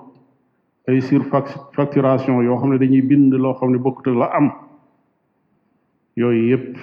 ay 0.87 1.01
surfacturation 1.01 2.43
yoo 2.47 2.57
xam 2.57 2.71
ne 2.71 2.77
dañuy 2.79 3.01
bind 3.01 3.33
loo 3.33 3.53
xam 3.59 3.71
ne 3.71 3.77
bokkut 3.77 4.07
la 4.07 4.25
am 4.25 4.51
yooyu 6.15 6.49
yépp 6.49 6.77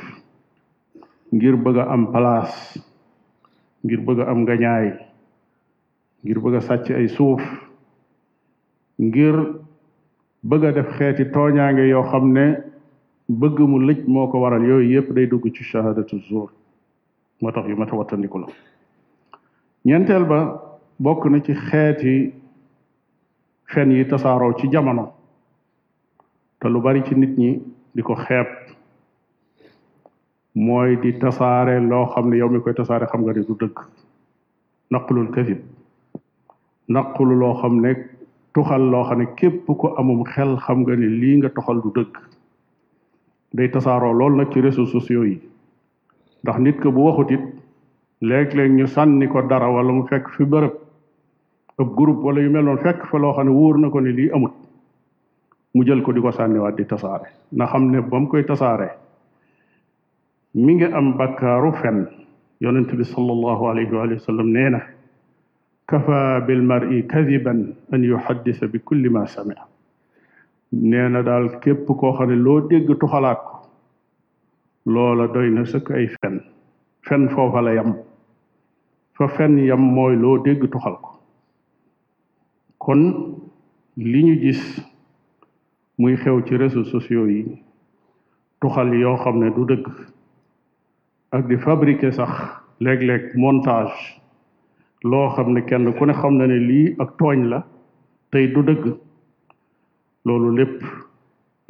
ngir 1.33 1.57
bëgg 1.57 1.77
am 1.79 2.13
place 2.13 2.81
ngir 3.85 4.01
bëgg 4.05 4.19
a 4.21 4.25
am 4.31 4.45
ngañaay 4.45 4.89
ngir 6.23 6.39
bëgg 6.41 6.55
a 6.57 6.61
sàcc 6.61 6.91
ay 6.93 7.09
suuf 7.09 7.43
ngir 8.99 9.37
bëgg 10.43 10.65
a 10.65 10.73
def 10.73 10.91
xeeti 10.99 11.25
tooñaange 11.33 11.89
yoo 11.89 12.03
xam 12.11 12.33
ne 12.33 12.47
bëgg 13.29 13.59
mu 13.61 13.79
lëj 13.87 14.05
moo 14.07 14.27
ko 14.29 14.39
waral 14.39 14.63
yooyu 14.69 14.93
yépp 14.95 15.13
day 15.15 15.27
dugg 15.27 15.49
ci 15.55 15.65
shahadatu 15.65 16.19
zuur 16.29 16.51
moo 17.41 17.51
tax 17.53 17.69
yu 17.69 17.77
mat 17.77 17.93
a 17.93 17.97
wattandiku 17.97 18.39
la 18.39 18.47
ñeenteel 19.85 20.25
ba 20.25 20.39
bokk 20.99 21.25
na 21.31 21.41
ci 21.41 21.55
xeeti 21.55 22.44
fen 23.75 23.91
yi 23.93 24.05
tasaaroo 24.09 24.53
ci 24.59 24.69
jamono 24.69 25.13
te 26.61 26.69
lu 26.69 26.81
bari 26.81 27.03
ci 27.05 27.15
nit 27.15 27.37
ñi 27.39 27.63
di 27.95 28.03
ko 28.03 28.15
xeeb 28.15 28.47
mooy 30.55 30.97
di 30.97 31.13
tasaare 31.19 31.81
loo 31.81 32.07
xam 32.07 32.29
ne 32.31 32.37
yow 32.37 32.49
mi 32.49 32.61
koy 32.61 32.75
tasaare 32.75 33.07
xam 33.07 33.23
nga 33.25 33.33
ne 33.33 33.45
du 33.49 33.55
dëkk 33.61 33.81
naqulul 34.91 35.31
kesit 35.33 35.61
naqulu 36.89 37.35
loo 37.39 37.55
xam 37.61 37.81
ne 37.81 37.95
tuxal 38.55 38.83
loo 38.91 39.05
xam 39.05 39.19
ne 39.19 39.27
képp 39.37 39.67
ko 39.67 39.95
amum 39.99 40.25
xel 40.25 40.57
xam 40.59 40.81
nga 40.83 40.95
ne 40.97 41.07
lii 41.07 41.37
nga 41.39 41.49
toxal 41.49 41.81
du 41.83 41.91
dëkk 41.97 42.15
day 43.53 43.69
tasaaroo 43.69 44.13
lool 44.13 44.37
nag 44.37 44.51
ci 44.53 44.61
réseaux 44.61 44.87
sociaux 44.87 45.25
yi 45.25 45.41
ndax 46.43 46.59
nit 46.59 46.77
bu 46.83 47.01
waxut 47.07 47.31
it 47.31 47.41
léeg 48.21 48.55
ñu 48.77 48.87
sànni 48.87 49.29
ko 49.29 49.43
dara 49.43 49.71
wala 49.71 49.93
mu 49.93 50.03
fekk 50.09 50.29
fi 50.31 50.45
bërëb 50.45 50.84
ab 51.79 51.89
groupe 51.97 52.23
wala 52.23 52.41
yu 52.41 52.51
mel 52.55 52.63
noonu 52.65 52.83
fekk 52.83 53.07
fa 53.11 53.19
loo 53.19 53.33
xam 53.35 53.47
ne 53.49 53.53
wóor 53.55 53.79
na 53.83 53.89
ko 53.91 54.01
ne 54.01 54.11
lii 54.15 54.31
amut 54.31 54.55
mu 55.75 55.85
jël 55.85 56.03
ko 56.07 56.13
di 56.13 56.21
ko 56.21 56.31
sànniwaat 56.31 56.77
di 56.77 56.85
tasaare 56.87 57.27
na 57.53 57.67
xam 57.67 57.91
ne 57.91 58.01
ba 58.01 58.19
koy 58.31 58.43
tasaare 58.47 58.89
mi 60.55 60.75
ngi 60.75 60.85
am 60.85 61.17
bakkaaru 61.19 61.73
fen 61.83 62.07
yonent 62.61 62.95
bi 62.95 63.05
sallallahu 63.05 63.65
alayhi 63.71 63.91
wa 63.93 64.19
sallam 64.19 64.53
nee 64.53 64.71
na 64.71 64.81
kafa 65.89 66.41
bil 66.47 66.63
mar'i 66.63 67.03
kadiban 67.07 67.75
an 67.93 68.03
yuhaddisa 68.05 68.67
bi 68.71 68.79
kulli 68.79 69.09
ma 69.11 69.27
samia 69.27 69.67
nee 70.73 71.23
daal 71.27 71.51
képp 71.63 71.87
koo 71.87 72.13
xam 72.19 72.31
loo 72.45 72.61
dégg 72.71 72.89
tuxalaat 73.01 73.41
loola 74.87 75.27
doy 75.35 75.51
na 75.51 75.63
sëkk 75.65 75.91
ay 75.95 76.07
fen 76.23 76.37
fen 77.07 77.29
foofa 77.35 77.61
yam 77.75 77.97
fa 79.17 79.29
fen 79.29 79.59
yam 79.59 79.83
mooy 79.97 80.15
loo 80.17 80.39
dégg 80.39 80.71
tuxal 80.71 80.97
kon 82.85 83.01
li 83.97 84.21
ñu 84.27 84.35
gis 84.41 84.61
muy 85.99 86.17
xew 86.17 86.41
ci 86.47 86.57
réseau 86.57 86.85
sociaux 86.85 87.27
yi 87.27 87.45
tuxal 88.61 88.93
yoo 89.01 89.17
xam 89.17 89.39
ne 89.39 89.51
du 89.55 89.65
dëgg 89.65 89.87
ak 91.31 91.49
di 91.49 91.57
fabriquer 91.57 92.13
sax 92.13 92.33
léeg-léeg 92.81 93.33
montage 93.37 94.21
loo 95.03 95.31
xam 95.35 95.53
ne 95.55 95.63
kenn 95.65 95.95
ku 95.99 96.05
ne 96.05 96.13
xam 96.13 96.37
na 96.37 96.47
ne 96.47 96.59
lii 96.59 96.95
ak 96.99 97.17
tooñ 97.19 97.49
la 97.49 97.65
tey 98.31 98.49
du 98.53 98.63
dëgg 98.63 98.93
loolu 100.27 100.57
lépp 100.59 100.85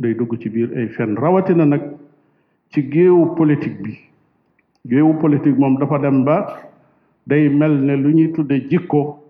day 0.00 0.14
dugg 0.14 0.37
ci 0.40 0.49
biir 0.49 0.71
ay 0.76 0.88
fen 0.88 1.14
rawatina 1.16 1.64
nag 1.64 1.94
ci 2.71 2.83
géewu 2.90 3.37
politique 3.37 3.83
bi 3.83 3.94
géewu 4.85 5.14
politique 5.21 5.59
moom 5.59 5.78
dafa 5.78 5.99
dem 5.99 6.25
ba 6.25 6.38
day 7.26 7.49
mel 7.49 7.78
ne 7.85 7.97
lu 7.97 8.14
ñuy 8.14 8.33
tudde 8.33 8.66
jikko 8.71 9.23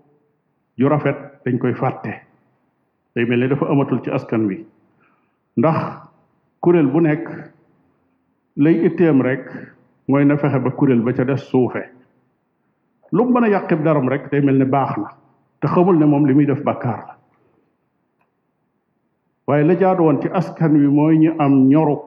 ju 0.77 0.87
rafet 0.89 1.34
dañ 1.45 1.57
koy 1.61 1.73
fàtte 1.81 2.11
day 3.15 3.25
mel 3.29 3.39
ne 3.39 3.47
dafa 3.47 3.65
amatul 3.71 3.99
ci 4.03 4.09
askan 4.11 4.45
wi 4.49 4.57
ndax 5.55 5.77
kuréel 6.61 6.87
bu 6.93 6.99
nekk 7.01 7.25
lay 8.63 8.75
itteem 8.87 9.21
rek 9.21 9.45
mooy 10.07 10.25
na 10.25 10.35
fexe 10.37 10.59
ba 10.59 10.71
kuréel 10.71 11.01
ba 11.05 11.13
ca 11.13 11.23
des 11.25 11.43
suufe 11.49 11.83
lu 13.11 13.23
mu 13.23 13.29
mën 13.33 13.43
a 13.45 13.49
yàqib 13.49 13.83
daram 13.83 14.09
rek 14.09 14.31
day 14.31 14.41
mel 14.41 14.57
ne 14.59 14.65
baax 14.65 14.97
na 14.97 15.09
te 15.61 15.67
xamul 15.67 15.97
ne 15.99 16.05
moom 16.05 16.25
li 16.25 16.33
muy 16.33 16.45
def 16.45 16.63
bàkkaar 16.63 17.01
la 17.07 17.13
waaye 19.47 19.63
la 19.65 19.75
jaadu 19.81 20.03
ci 20.21 20.27
askan 20.39 20.73
wi 20.81 20.87
mooy 20.97 21.17
ñu 21.17 21.31
am 21.43 21.53
ñoru 21.71 21.97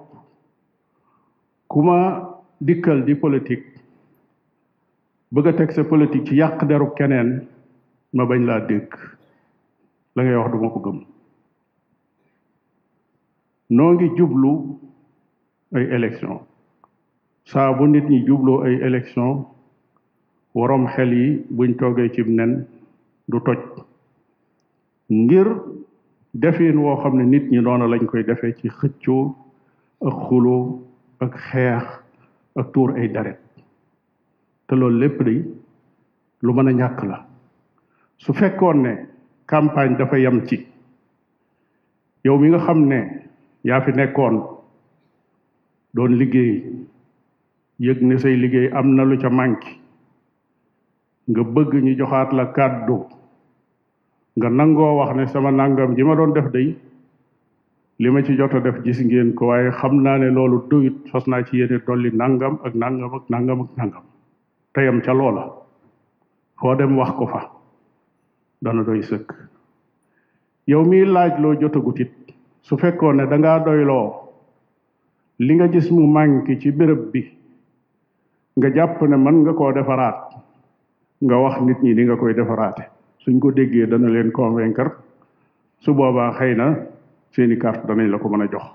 ku 1.68 1.78
dikkal 2.60 3.04
di 3.04 3.14
politique 3.14 3.70
bëgg 5.32 5.46
a 5.48 5.52
teg 5.52 5.70
sa 5.70 5.84
politique 5.84 6.26
ci 6.26 6.34
yàq 6.40 6.64
deru 6.68 6.86
keneen 6.98 7.28
ma 8.14 8.24
bañ 8.26 8.42
laa 8.46 8.60
dégg 8.66 8.90
la 10.18 10.24
ngay 10.24 10.34
wax 10.42 10.50
duma 10.52 10.68
ko 10.74 10.78
gëm 10.84 10.98
noo 13.76 13.90
ngi 13.94 14.06
jublu 14.16 14.52
ay 15.78 15.84
élection 15.96 16.34
nit 17.92 18.06
ñi 18.12 18.18
jubloo 18.26 18.58
ay 18.66 18.74
élection 18.86 19.30
waroom 20.56 20.84
xel 20.94 21.10
yi 21.20 21.28
buñ 21.56 21.70
toogee 21.78 22.10
cib 22.14 22.26
nen 22.38 22.52
du 23.30 23.38
toj 23.46 23.60
ngir 25.18 25.48
defin 26.42 26.76
woo 26.82 26.96
xam 27.02 27.14
ne 27.16 27.24
nit 27.32 27.44
ñi 27.52 27.60
noonu 27.62 27.86
lañ 27.92 28.02
koy 28.10 28.22
defee 28.24 28.52
ci 28.58 28.68
xëccoo 28.78 29.24
ak 30.08 30.16
xuloo 30.26 30.62
ak 31.24 31.32
xeex 31.48 31.84
ak 32.60 32.66
tuur 32.72 32.90
ay 32.98 33.08
daret 33.14 33.38
te 34.66 34.74
loolu 34.76 34.98
lépp 34.98 35.18
day 35.22 35.40
lu 36.42 36.52
mën 36.54 36.68
a 36.70 36.72
ñàkk 36.72 36.98
la 37.06 37.18
su 38.18 38.32
fekkoon 38.32 38.78
ne 38.82 38.92
campagne 39.48 39.96
dafa 39.96 40.16
yem 40.18 40.46
ci 40.46 40.66
yow 42.24 42.36
mi 42.38 42.48
nga 42.50 42.58
xam 42.58 42.80
ne 42.88 42.98
yaa 43.64 43.80
fi 43.80 43.92
nekkoon 43.92 44.36
doon 45.94 46.12
liggéey 46.18 46.62
yëg 47.80 48.02
ne 48.02 48.18
say 48.18 48.36
liggéey 48.36 48.70
am 48.72 48.94
na 48.94 49.02
lu 49.04 49.16
ca 49.18 49.30
manqué 49.30 49.72
nga 51.30 51.42
bëgg 51.42 51.72
ñu 51.82 51.96
joxaat 51.98 52.32
la 52.32 52.44
kàddu 52.52 52.98
nga 54.36 54.48
nangoo 54.50 54.98
wax 54.98 55.16
ne 55.16 55.26
sama 55.26 55.50
nangam 55.50 55.94
ji 55.96 56.02
ma 56.04 56.14
doon 56.16 56.32
def 56.32 56.50
day 56.52 56.76
li 58.00 58.10
ma 58.10 58.22
ci 58.22 58.36
jot 58.36 58.54
a 58.54 58.60
def 58.60 58.82
gis 58.84 59.00
ngeen 59.00 59.32
ko 59.34 59.46
waaye 59.46 59.70
xam 59.70 60.02
naa 60.02 60.18
ne 60.18 60.28
loolu 60.30 60.58
doyut 60.70 60.96
fas 61.10 61.24
naa 61.26 61.42
ci 61.44 61.56
yéene 61.56 61.78
dolli 61.86 62.10
nangam 62.12 62.54
ak 62.64 62.74
nangam 62.74 63.14
ak 63.14 63.24
nangam 63.32 63.60
ak 63.62 63.70
nangam 63.76 64.04
teyam 64.74 65.00
ca 65.04 65.12
loola 65.12 65.44
foo 66.60 66.74
dem 66.76 66.96
wax 66.98 67.12
ko 67.18 67.26
fa 67.26 67.57
dana 68.62 68.82
doy 68.86 69.02
sëkk 69.10 69.28
yow 70.70 70.82
mi 70.90 71.00
laaj 71.14 71.32
loo 71.42 71.52
jot 71.54 71.60
jotagut 71.62 72.00
it 72.04 72.34
su 72.66 72.76
fekkoon 72.80 73.16
ne 73.18 73.24
dangaa 73.32 73.58
doyloo 73.66 74.06
li 75.46 75.52
nga 75.56 75.66
gis 75.74 75.88
mu 75.96 76.02
manqué 76.16 76.52
ci 76.60 76.70
bërëb 76.78 77.02
bi 77.12 77.20
nga 78.58 78.68
jàpp 78.76 78.98
ne 79.08 79.16
mën 79.24 79.36
nga 79.42 79.52
koo 79.58 79.70
defaraat 79.78 80.18
nga 81.24 81.36
wax 81.42 81.56
nit 81.66 81.80
ñi 81.82 81.92
li 81.98 82.02
nga 82.08 82.16
koy 82.20 82.34
defaraate 82.38 82.84
suñ 83.22 83.36
ko 83.42 83.48
déggee 83.58 83.86
dana 83.90 84.08
leen 84.14 84.30
convaincre 84.38 84.90
su 85.82 85.90
boobaa 85.98 86.34
xëy 86.38 86.52
na 86.60 86.66
seeni 87.32 87.56
carte 87.62 87.86
danañ 87.88 88.08
la 88.12 88.16
ko 88.22 88.26
mën 88.30 88.42
a 88.44 88.48
jox 88.52 88.66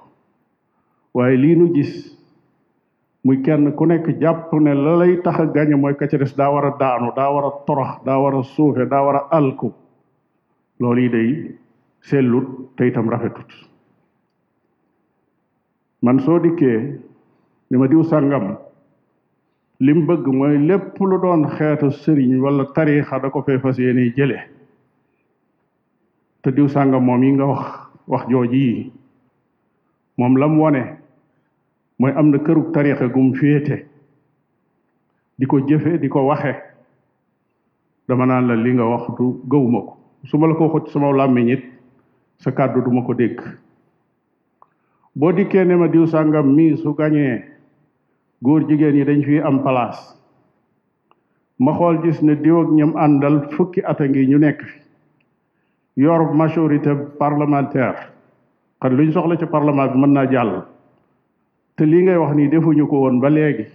waaye 1.16 1.36
lii 1.44 1.56
nu 1.60 1.66
gis 1.76 1.92
muy 3.24 3.42
kenn 3.42 3.72
ku 3.74 3.86
nekk 3.86 4.08
jàpp 4.20 4.52
ne 4.62 4.74
la 4.74 4.96
lay 5.00 5.16
tax 5.24 5.40
a 5.40 5.46
gañe 5.46 5.76
mooy 5.76 5.96
ka 5.96 6.08
ca 6.08 6.18
des 6.18 6.36
daa 6.36 6.52
war 6.54 6.66
a 6.66 6.72
daanu 6.80 7.12
daa 7.16 7.32
war 7.34 7.46
a 7.48 7.52
torox 7.66 8.04
daa 8.06 8.20
war 8.22 8.36
a 8.36 8.44
suufe 8.44 8.84
daa 8.90 9.02
war 9.06 9.16
a 9.16 9.28
alku 9.38 9.72
loolu 10.80 11.02
yi 11.02 11.10
day 11.10 11.30
sellut 12.02 12.48
te 12.76 12.84
itam 12.88 13.10
rafetut 13.10 13.48
man 16.02 16.20
soo 16.20 16.38
dikkee 16.40 16.80
ni 17.72 17.78
ma 17.78 17.88
diw 17.88 18.04
sàngam 18.04 18.46
li 19.80 19.94
bëgg 19.94 20.26
mooy 20.40 20.58
lépp 20.68 20.98
lu 21.00 21.16
doon 21.22 21.48
xeetu 21.56 21.92
sëriñ 21.92 22.34
walla 22.44 22.64
tariixa 22.76 23.20
da 23.22 23.28
ko 23.30 23.42
fee 23.42 23.60
fas 23.64 23.78
yéene 23.80 24.14
jële 24.18 24.40
te 26.42 26.52
diw 26.52 26.68
sàngam 26.68 27.06
moom 27.06 27.24
yi 27.24 27.32
nga 27.32 27.46
wax 27.52 27.66
wax 28.12 28.24
jooji 28.32 28.64
yi 28.70 28.92
moom 30.18 30.36
lam 30.42 30.60
wane 30.62 31.03
mooy 32.02 32.14
am 32.16 32.32
na 32.34 32.38
kërug 32.42 32.72
tarixa 32.74 33.08
gum 33.14 33.34
féete 33.38 33.78
di 35.38 35.46
ko 35.46 35.60
jëfe 35.68 35.98
di 36.02 36.08
ko 36.10 36.26
waxe 36.30 36.54
dama 38.08 38.26
naan 38.26 38.48
la 38.48 38.56
li 38.56 38.72
nga 38.74 38.86
wax 38.86 39.04
du 39.18 39.42
gëwuma 39.50 39.80
ko 39.86 39.94
su 40.26 40.38
ma 40.38 40.48
la 40.48 40.56
ko 40.56 40.68
xot 40.70 40.90
sama 40.90 41.12
làmmiñ 41.12 41.52
it 41.54 41.64
sa 42.40 42.52
kàddu 42.52 42.82
duma 42.84 43.04
ko 43.06 43.14
dégg 43.14 43.40
boo 45.16 45.32
dikkee 45.32 45.64
ne 45.66 45.76
ma 45.76 45.88
diw 45.88 46.06
sàngam 46.06 46.54
mii 46.56 46.76
su 46.78 46.94
gañee 46.94 47.44
góor 48.42 48.62
jigéen 48.70 48.96
yi 48.96 49.06
dañ 49.06 49.24
fi 49.26 49.38
am 49.40 49.62
place 49.62 50.16
ma 51.60 51.72
xool 51.74 52.02
gis 52.02 52.22
ne 52.22 52.36
diw 52.36 52.62
ak 52.62 52.70
ñam 52.72 52.96
àndal 52.98 53.48
fukki 53.54 53.82
at 53.86 54.00
ngi 54.02 54.26
ñu 54.28 54.38
nekk 54.38 54.62
fi 54.64 54.82
yor 56.02 56.34
majorité 56.34 56.92
parlementaire 57.20 58.02
xan 58.82 58.96
luñ 58.98 59.12
soxla 59.12 59.38
ci 59.38 59.46
parlement 59.46 59.92
bi 59.94 60.00
mën 60.00 60.14
naa 60.14 60.26
jàll 60.32 60.73
te 61.76 61.84
lii 61.86 62.04
ngay 62.06 62.18
wax 62.22 62.32
nii 62.36 62.48
defuñu 62.54 62.86
ko 62.90 62.96
woon 63.04 63.20
ba 63.22 63.30
léegi 63.30 63.66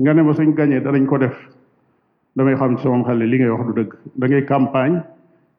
nga 0.00 0.12
ne 0.14 0.22
ma 0.22 0.32
suñ 0.34 0.54
gañee 0.54 0.80
danañ 0.80 1.06
ko 1.06 1.18
def 1.18 1.34
damay 2.36 2.54
xam 2.56 2.76
ci 2.76 2.82
sama 2.82 3.04
xel 3.04 3.18
li 3.22 3.36
ngay 3.38 3.50
wax 3.50 3.62
du 3.66 3.72
dëgg 3.80 3.90
da 4.18 4.26
ngay 4.26 4.44
campagne 4.44 5.00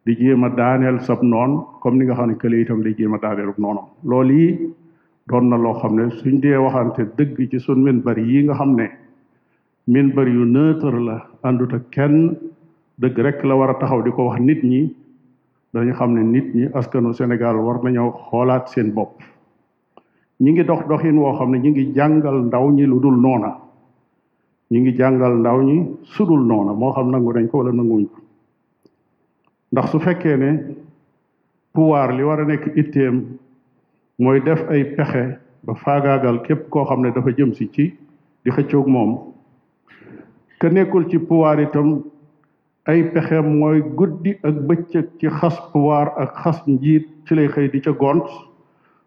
di 0.06 0.14
jéem 0.18 0.44
a 0.44 0.50
daaneel 0.50 1.00
sab 1.02 1.22
noon 1.24 1.52
comme 1.82 1.98
ni 1.98 2.06
nga 2.06 2.16
xam 2.16 2.30
ne 2.30 2.36
kële 2.38 2.58
itam 2.62 2.84
di 2.84 2.94
jéem 2.98 3.14
a 3.14 3.18
daaneel 3.24 3.54
noonam 3.58 3.86
loolu 4.04 4.34
yi 4.42 4.60
doon 5.28 5.46
na 5.50 5.58
loo 5.58 5.74
xam 5.82 5.96
ne 5.96 6.10
suñ 6.20 6.40
dee 6.44 6.58
waxante 6.58 7.02
dëgg 7.18 7.50
ci 7.52 7.60
sun 7.60 7.80
min 7.86 8.00
bari 8.06 8.24
yi 8.24 8.44
nga 8.44 8.54
xam 8.56 8.76
ne 8.76 8.88
min 9.88 10.08
bari 10.16 10.32
yu 10.32 10.44
neutre 10.46 11.00
la 11.08 11.18
àndut 11.44 11.74
kenn 11.96 12.36
dëgg 13.02 13.18
rek 13.26 13.44
la 13.44 13.56
war 13.56 13.70
a 13.70 13.76
taxaw 13.80 14.02
di 14.04 14.12
ko 14.12 14.24
wax 14.28 14.40
nit 14.42 14.62
ñi 14.64 14.94
dañu 15.74 15.94
xam 15.94 16.12
ne 16.14 16.22
nit 16.24 16.48
ñi 16.56 16.66
askanu 16.76 17.14
Sénégal 17.14 17.56
war 17.66 17.78
nañoo 17.84 18.12
xoolaat 18.30 18.68
seen 18.74 18.92
bopp 18.94 19.14
ñi 20.44 20.52
ngi 20.52 20.64
dox 20.68 20.82
doxin 20.90 21.18
woo 21.18 21.34
xam 21.38 21.52
ne 21.52 21.60
ñi 21.64 21.70
ngi 21.70 21.94
jàngal 21.96 22.36
ndaw 22.48 22.66
ñi 22.76 22.86
lu 22.86 23.00
dul 23.00 23.16
noona 23.24 23.50
ñi 24.72 24.78
ngi 24.82 24.92
jàngal 25.00 25.34
ndaw 25.40 25.60
ñi 25.68 25.78
sudul 26.14 26.42
noona 26.50 26.72
moo 26.80 26.92
xam 26.96 27.08
nangu 27.12 27.32
nañ 27.36 27.48
ko 27.48 27.58
wala 27.60 27.72
nanguwuñ 27.72 28.06
ko 28.14 28.20
ndax 29.72 29.86
su 29.92 29.98
fekkee 30.00 30.38
ne 30.38 30.52
pouvoir 31.74 32.10
li 32.18 32.24
war 32.24 32.40
a 32.42 32.46
nekk 32.46 32.64
itteem 32.82 33.16
mooy 34.22 34.40
def 34.46 34.62
ay 34.70 34.84
pexe 34.96 35.24
ba 35.66 35.74
faagaagal 35.74 36.38
képp 36.46 36.70
koo 36.70 36.84
xam 36.84 37.02
ne 37.02 37.12
dafa 37.16 37.32
jëm 37.38 37.54
si 37.56 37.66
ci 37.72 37.86
di 38.44 38.50
xëccoog 38.52 38.88
moom 38.88 39.12
ka 40.60 40.68
nekkul 40.70 41.08
ci 41.10 41.18
pouvoir 41.18 41.60
itam 41.62 42.04
ay 42.88 43.04
pexe 43.14 43.40
mooy 43.42 43.82
guddi 43.98 44.32
ak 44.48 44.56
bëccëg 44.68 45.06
ci 45.20 45.28
xas 45.30 45.56
pouvoir 45.72 46.08
ak 46.18 46.30
xas 46.44 46.58
njiit 46.68 47.08
ci 47.26 47.36
lay 47.36 47.48
xëy 47.48 47.68
di 47.72 47.80
ca 47.80 47.92
gont 47.92 48.28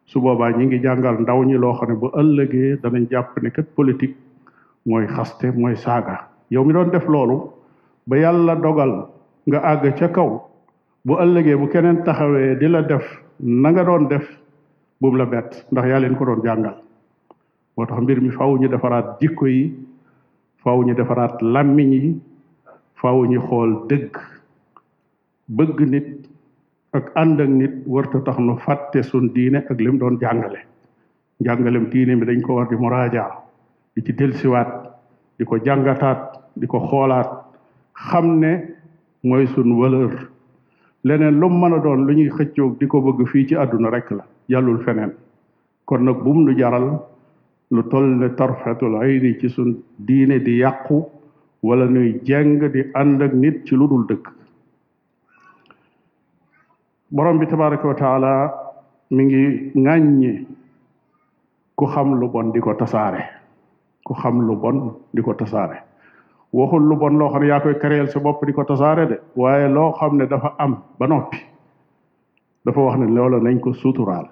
su 0.08 0.20
boobaa 0.24 0.50
ñi 0.56 0.64
ngi 0.66 0.78
jàngal 0.84 1.16
ndaw 1.22 1.40
ñi 1.48 1.56
loo 1.62 1.74
xam 1.78 1.88
ne 1.90 1.94
bu 2.00 2.08
ëllëgee 2.20 2.70
danañ 2.82 3.04
jàpp 3.12 3.30
ne 3.42 3.50
kat 3.56 3.68
politique 3.76 4.16
mooy 4.88 5.06
xaste 5.14 5.46
mooy 5.60 5.76
saaga 5.84 6.16
yow 6.52 6.64
mi 6.66 6.72
doon 6.72 6.88
def 6.90 7.06
loolu 7.12 7.36
ba 8.08 8.16
yàlla 8.22 8.54
dogal 8.64 8.92
nga 9.48 9.58
àgg 9.72 9.84
ca 9.98 10.08
kaw 10.16 10.30
bu 11.06 11.12
ëllëgee 11.24 11.56
bu 11.60 11.66
keneen 11.72 11.98
taxawee 12.04 12.56
di 12.60 12.68
la 12.68 12.82
def 12.82 13.04
na 13.40 13.68
nga 13.70 13.84
doon 13.84 14.04
def 14.08 14.24
buum 15.00 15.16
la 15.16 15.26
bett 15.26 15.50
ndax 15.72 15.84
yaa 15.88 16.00
leen 16.00 16.16
ko 16.16 16.24
doon 16.24 16.40
jàngal 16.44 16.76
moo 17.76 17.86
tax 17.86 18.00
mbir 18.00 18.20
mi 18.22 18.30
faaw 18.30 18.56
ñu 18.58 18.68
defaraat 18.68 19.06
jikko 19.20 19.46
yi 19.46 19.62
faaw 20.64 20.80
ñu 20.86 20.94
defaraat 20.94 21.34
làmmiñ 21.42 21.90
yi 21.92 22.18
faaw 23.00 23.24
ñu 23.28 23.40
xool 23.46 23.70
dëgg 23.90 24.14
bëgg 25.56 25.80
nit 25.92 26.28
ak 26.98 27.06
ànd 27.22 27.38
ak 27.44 27.48
nit 27.60 27.74
warta 27.94 28.18
tax 28.26 28.38
nu 28.46 28.54
fàtte 28.64 28.98
sun 29.10 29.24
diine 29.34 29.58
ak 29.70 29.78
lim 29.84 29.96
doon 30.00 30.14
jàngale 30.22 30.58
jàngalem 31.44 31.84
diine 31.92 32.12
mi 32.18 32.24
dañ 32.28 32.40
ko 32.44 32.50
war 32.56 32.66
di 32.70 32.76
muraaja 32.82 33.24
di 33.94 34.00
ci 34.04 34.12
delsiwaat 34.18 34.68
di 35.38 35.42
ko 35.48 35.54
jàngataat 35.66 36.20
di 36.60 36.66
ko 36.70 36.78
xoolaat 36.90 37.30
xam 38.08 38.26
ne 38.42 38.52
mooy 39.28 39.44
sun 39.52 39.70
valeur 39.80 40.12
leneen 41.06 41.36
lu 41.40 41.46
mën 41.50 41.72
a 41.76 41.78
doon 41.84 42.00
lu 42.06 42.12
ñuy 42.18 42.30
xëccoog 42.36 42.72
di 42.80 42.86
ko 42.90 42.96
bëgg 43.04 43.20
fii 43.30 43.44
ci 43.48 43.54
àdduna 43.62 43.88
rek 43.94 44.08
la 44.18 44.24
yàllul 44.50 44.80
feneen 44.84 45.12
kon 45.88 46.02
nag 46.04 46.18
bum 46.24 46.38
nu 46.46 46.52
jaral 46.58 46.88
lu 47.74 47.82
toll 47.90 48.08
ne 48.20 48.28
tarfatul 48.38 48.94
ayni 49.02 49.30
ci 49.40 49.48
sun 49.54 49.70
diine 50.06 50.36
di 50.46 50.52
yàqu 50.62 50.98
wala 51.66 51.86
nuy 51.94 52.10
jeng 52.28 52.60
di 52.74 52.80
ànd 53.00 53.18
ak 53.24 53.32
nit 53.42 53.56
ci 53.66 53.74
lu 53.80 53.86
dul 53.90 54.04
dëkk 54.10 54.26
borom 57.10 57.38
bi 57.38 57.46
tabaaraku 57.48 57.86
wa 57.88 57.94
taala 57.94 58.32
mi 59.10 59.24
ngi 59.24 59.72
ŋàññi 59.84 60.46
ku 61.76 61.86
xam 61.86 62.12
lu 62.20 62.28
bon 62.28 62.52
di 62.52 62.60
ko 62.60 62.74
tasaare 62.74 63.22
ku 64.04 64.12
xam 64.14 64.38
lu 64.46 64.56
bon 64.56 64.92
di 65.14 65.22
ko 65.22 65.32
tasaare 65.34 65.80
waxul 66.52 66.82
lu 66.88 66.96
bon 66.96 67.16
loo 67.18 67.28
xam 67.32 67.42
ne 67.42 67.48
yaa 67.48 67.60
koy 67.60 67.74
kareel 67.78 68.08
sa 68.08 68.20
bopp 68.20 68.44
di 68.46 68.52
ko 68.52 68.64
tasaare 68.64 69.08
de 69.08 69.18
waaye 69.36 69.68
loo 69.68 69.92
xam 69.92 70.16
ne 70.16 70.26
dafa 70.26 70.52
am 70.58 70.78
ba 70.98 71.06
noppi 71.06 71.38
dafa 72.64 72.80
wax 72.80 72.98
ne 72.98 73.06
loola 73.06 73.38
nañ 73.40 73.60
ko 73.60 73.72
suturaal 73.72 74.28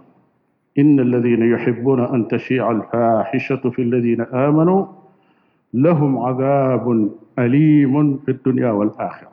إن 0.76 1.00
الذين 1.00 1.42
يحبون 1.54 2.00
أن 2.04 2.28
تشيع 2.28 2.70
الفاحشة 2.70 3.64
في 3.70 3.82
الذين 3.82 4.20
آمنوا 4.20 4.84
لهم 5.74 6.18
عذاب 6.18 7.08
أليم 7.38 8.16
في 8.24 8.30
الدنيا 8.30 8.70
والآخرة 8.70 9.32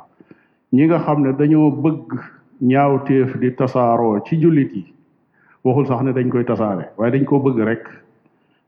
نيغا 0.73 1.13
nga 1.19 1.31
دانيو 1.35 1.69
بغ 1.69 1.99
ñaawteef 2.71 3.37
di 3.37 3.51
tasaaroo 3.51 4.19
ci 4.25 4.39
jullit 4.39 4.71
yi 4.75 4.85
waxul 5.63 5.85
sax 5.87 6.01
ne 6.03 6.11
dañ 6.13 6.27
koy 6.31 6.43
tasaare 6.45 6.85
waaye 6.97 7.11
dañ 7.11 7.23
ko 7.25 7.39
bëgg 7.39 7.59
rek 7.69 7.83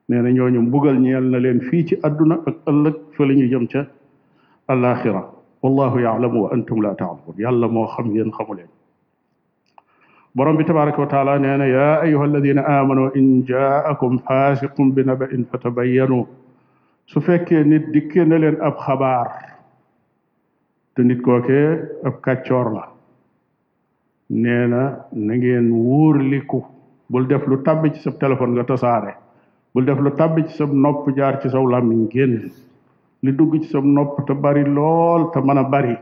nee 0.09 0.21
na 0.21 0.29
ñooñu 0.31 0.59
mbugal 0.67 0.99
ñeel 0.99 1.23
na 1.31 1.39
leen 1.39 1.61
fii 1.61 1.85
ci 1.87 1.95
àdduna 2.03 2.35
ak 2.47 2.55
ëllëg 2.69 2.95
fa 3.15 3.23
la 3.25 3.33
ñu 3.33 3.45
jëm 3.51 3.65
ca 3.71 3.85
alaxira 4.67 5.21
wallahu 5.63 5.97
yaalamu 6.05 6.39
wa 6.43 6.49
antum 6.53 6.81
la 6.83 6.91
taalamun 6.95 7.35
yàlla 7.37 7.67
moo 7.67 7.87
xam 7.93 8.07
yéen 8.15 8.31
xamu 8.37 8.53
leen 8.55 8.69
borom 10.35 10.57
bi 10.57 10.63
tabaraka 10.65 10.99
wa 11.01 11.07
taala 11.13 11.37
nee 11.39 11.57
na 11.57 11.65
yaa 11.67 11.93
ayuha 12.05 12.23
alladina 12.25 12.61
amanu 12.79 13.11
in 13.15 13.29
jaakum 13.47 14.19
faasiqum 14.27 14.91
bi 14.93 15.03
nabain 15.05 15.45
fatabayanu 15.51 16.19
su 17.05 17.21
fekkee 17.21 17.63
nit 17.63 17.85
dikkee 17.93 18.25
na 18.25 18.37
leen 18.43 18.57
ab 18.61 18.75
xabaar 18.85 19.29
te 20.95 21.01
nit 21.03 21.21
kookee 21.21 21.79
ab 22.03 22.15
kàccoor 22.25 22.69
la 22.75 22.91
nee 24.29 24.67
na 24.67 24.97
na 25.13 25.33
ngeen 25.35 25.71
wóorliku 25.71 26.63
bul 27.09 27.27
def 27.27 27.45
lu 27.45 27.61
tàbbi 27.63 27.93
ci 27.93 28.01
sab 28.01 28.17
téléphone 28.17 28.53
nga 28.53 28.63
tasaare 28.63 29.13
bul 29.73 29.85
def 29.85 29.99
lu 29.99 30.09
tàbbi 30.11 30.47
ci 30.47 30.53
sab 30.55 30.71
nopp 30.73 31.13
jaar 31.15 31.39
ci 31.41 31.49
saw 31.49 31.61
làmmiñ 31.67 32.07
génn 32.09 32.39
li 33.21 33.31
dugg 33.33 33.61
ci 33.61 33.67
sa 33.69 33.79
nopp 33.83 34.25
te 34.25 34.33
bari 34.33 34.63
lool 34.65 35.29
te 35.31 35.39
mën 35.39 35.57
a 35.57 35.63
bari 35.63 35.95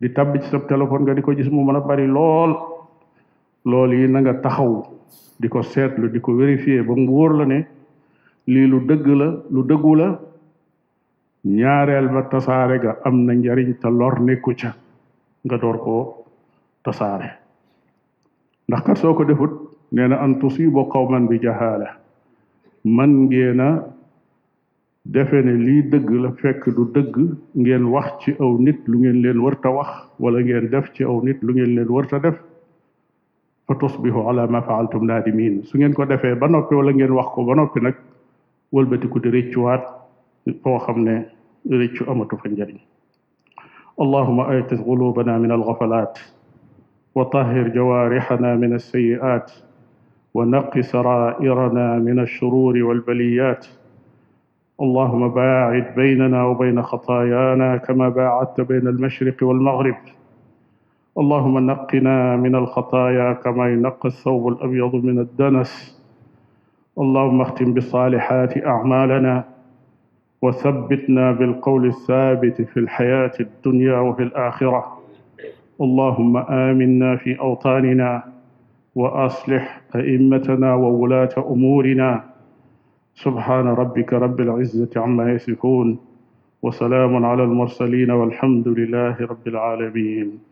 di 0.00 0.08
tàbbi 0.12 0.40
ci 0.42 0.48
sa 0.50 0.58
téléphone 0.60 1.02
nga 1.02 1.12
di 1.14 1.20
ko 1.22 1.34
gis 1.34 1.48
mu 1.48 1.64
mën 1.64 1.76
a 1.76 1.80
bari 1.80 2.06
lool 2.06 2.52
lool 3.64 3.90
yi 3.92 4.06
nanga 4.08 4.34
taxaw 4.38 4.72
di 5.40 5.48
ko 5.48 5.62
seetlu 5.62 6.10
di 6.12 6.20
ko 6.20 6.34
vérifier 6.34 6.84
ba 6.86 6.94
mu 6.94 7.08
wóor 7.10 7.32
la 7.38 7.44
ne 7.44 7.58
lii 8.46 8.66
lu 8.72 8.86
dëgg 8.86 9.06
la 9.20 9.26
lu 9.50 9.62
dëggu 9.70 9.94
la 9.96 10.08
ñaareel 11.44 12.06
ba 12.14 12.22
tasaare 12.22 12.78
ga 12.78 12.98
am 13.02 13.24
na 13.24 13.32
njariñ 13.34 13.74
te 13.80 13.88
lor 13.90 14.20
nekku 14.20 14.52
ca 14.54 14.70
nga 15.44 15.56
door 15.58 15.78
ko 15.84 15.94
tasaare 16.84 17.28
ndax 18.68 18.82
kat 18.86 18.98
soo 18.98 19.14
ko 19.14 19.24
defut 19.24 19.52
nee 19.92 20.08
na 20.08 20.16
an 20.24 20.34
tusibu 20.40 20.88
qawman 20.92 21.28
bi 21.28 21.38
jahaala 21.42 21.88
man 22.84 23.10
ngeen 23.24 23.60
a 23.60 23.68
defe 25.14 25.38
ne 25.44 25.52
lii 25.66 25.82
dëgg 25.92 26.10
la 26.22 26.30
fekk 26.42 26.62
du 26.76 26.82
dëgg 26.94 27.16
ngeen 27.62 27.84
wax 27.94 28.08
ci 28.22 28.30
aw 28.44 28.52
nit 28.58 28.80
lu 28.86 28.98
ngeen 28.98 29.18
leen 29.22 29.38
wërta 29.44 29.70
wax 29.78 29.90
wala 30.22 30.38
ngeen 30.42 30.70
def 30.70 30.86
ci 30.94 31.02
aw 31.04 31.18
nit 31.26 31.38
lu 31.42 31.54
ngeen 31.54 31.74
leen 31.76 31.90
wërta 31.96 32.18
def 32.24 32.38
fa 33.66 33.74
tusbihu 33.80 34.20
ala 34.28 34.46
ma 34.46 34.60
faaltum 34.68 35.06
nadimin 35.06 35.54
su 35.68 35.78
ngeen 35.78 35.94
ko 35.94 36.04
defee 36.04 36.34
ba 36.40 36.46
noppi 36.48 36.74
wala 36.74 36.92
ngeen 36.92 37.12
wax 37.18 37.28
ko 37.34 37.40
ba 37.48 37.54
noppi 37.54 37.78
nag 37.80 37.94
wëlbatiku 38.74 39.18
di 39.22 39.28
rëccuwaat 39.34 39.84
foo 40.62 40.78
xam 40.84 40.98
ne 41.06 41.14
rëccu 41.80 42.02
amatu 42.10 42.36
fa 42.42 42.48
njariñ 42.48 42.78
اللهم 44.04 44.38
آيت 44.52 44.70
قلوبنا 44.88 45.38
من 45.38 45.52
الغفلات 45.52 46.14
وطهر 47.14 47.68
جوارحنا 47.68 48.54
من 48.54 48.72
السيئات 48.74 49.52
ونق 50.34 50.80
سرائرنا 50.80 51.94
من 51.98 52.18
الشرور 52.18 52.82
والبليات 52.82 53.66
اللهم 54.80 55.28
باعد 55.28 55.86
بيننا 55.96 56.44
وبين 56.44 56.82
خطايانا 56.82 57.76
كما 57.76 58.08
باعدت 58.08 58.60
بين 58.60 58.86
المشرق 58.88 59.42
والمغرب 59.42 59.94
اللهم 61.18 61.66
نقنا 61.70 62.36
من 62.36 62.54
الخطايا 62.54 63.32
كما 63.32 63.72
ينقى 63.72 64.08
الثوب 64.08 64.48
الابيض 64.48 64.94
من 65.04 65.18
الدنس 65.18 66.02
اللهم 66.98 67.40
اختم 67.40 67.72
بالصالحات 67.74 68.64
اعمالنا 68.66 69.44
وثبتنا 70.42 71.32
بالقول 71.32 71.86
الثابت 71.86 72.62
في 72.62 72.76
الحياه 72.76 73.32
الدنيا 73.40 73.98
وفي 73.98 74.22
الاخره 74.22 75.01
اللهم 75.80 76.36
آمنا 76.36 77.16
في 77.16 77.40
أوطاننا 77.40 78.22
وأصلح 78.94 79.80
أئمتنا 79.96 80.74
وولاة 80.74 81.28
أمورنا 81.50 82.24
سبحان 83.14 83.66
ربك 83.66 84.12
رب 84.12 84.40
العزة 84.40 84.90
عما 84.96 85.32
يصفون 85.32 85.98
وسلام 86.62 87.24
على 87.24 87.42
المرسلين 87.44 88.10
والحمد 88.10 88.68
لله 88.68 89.16
رب 89.20 89.46
العالمين 89.48 90.32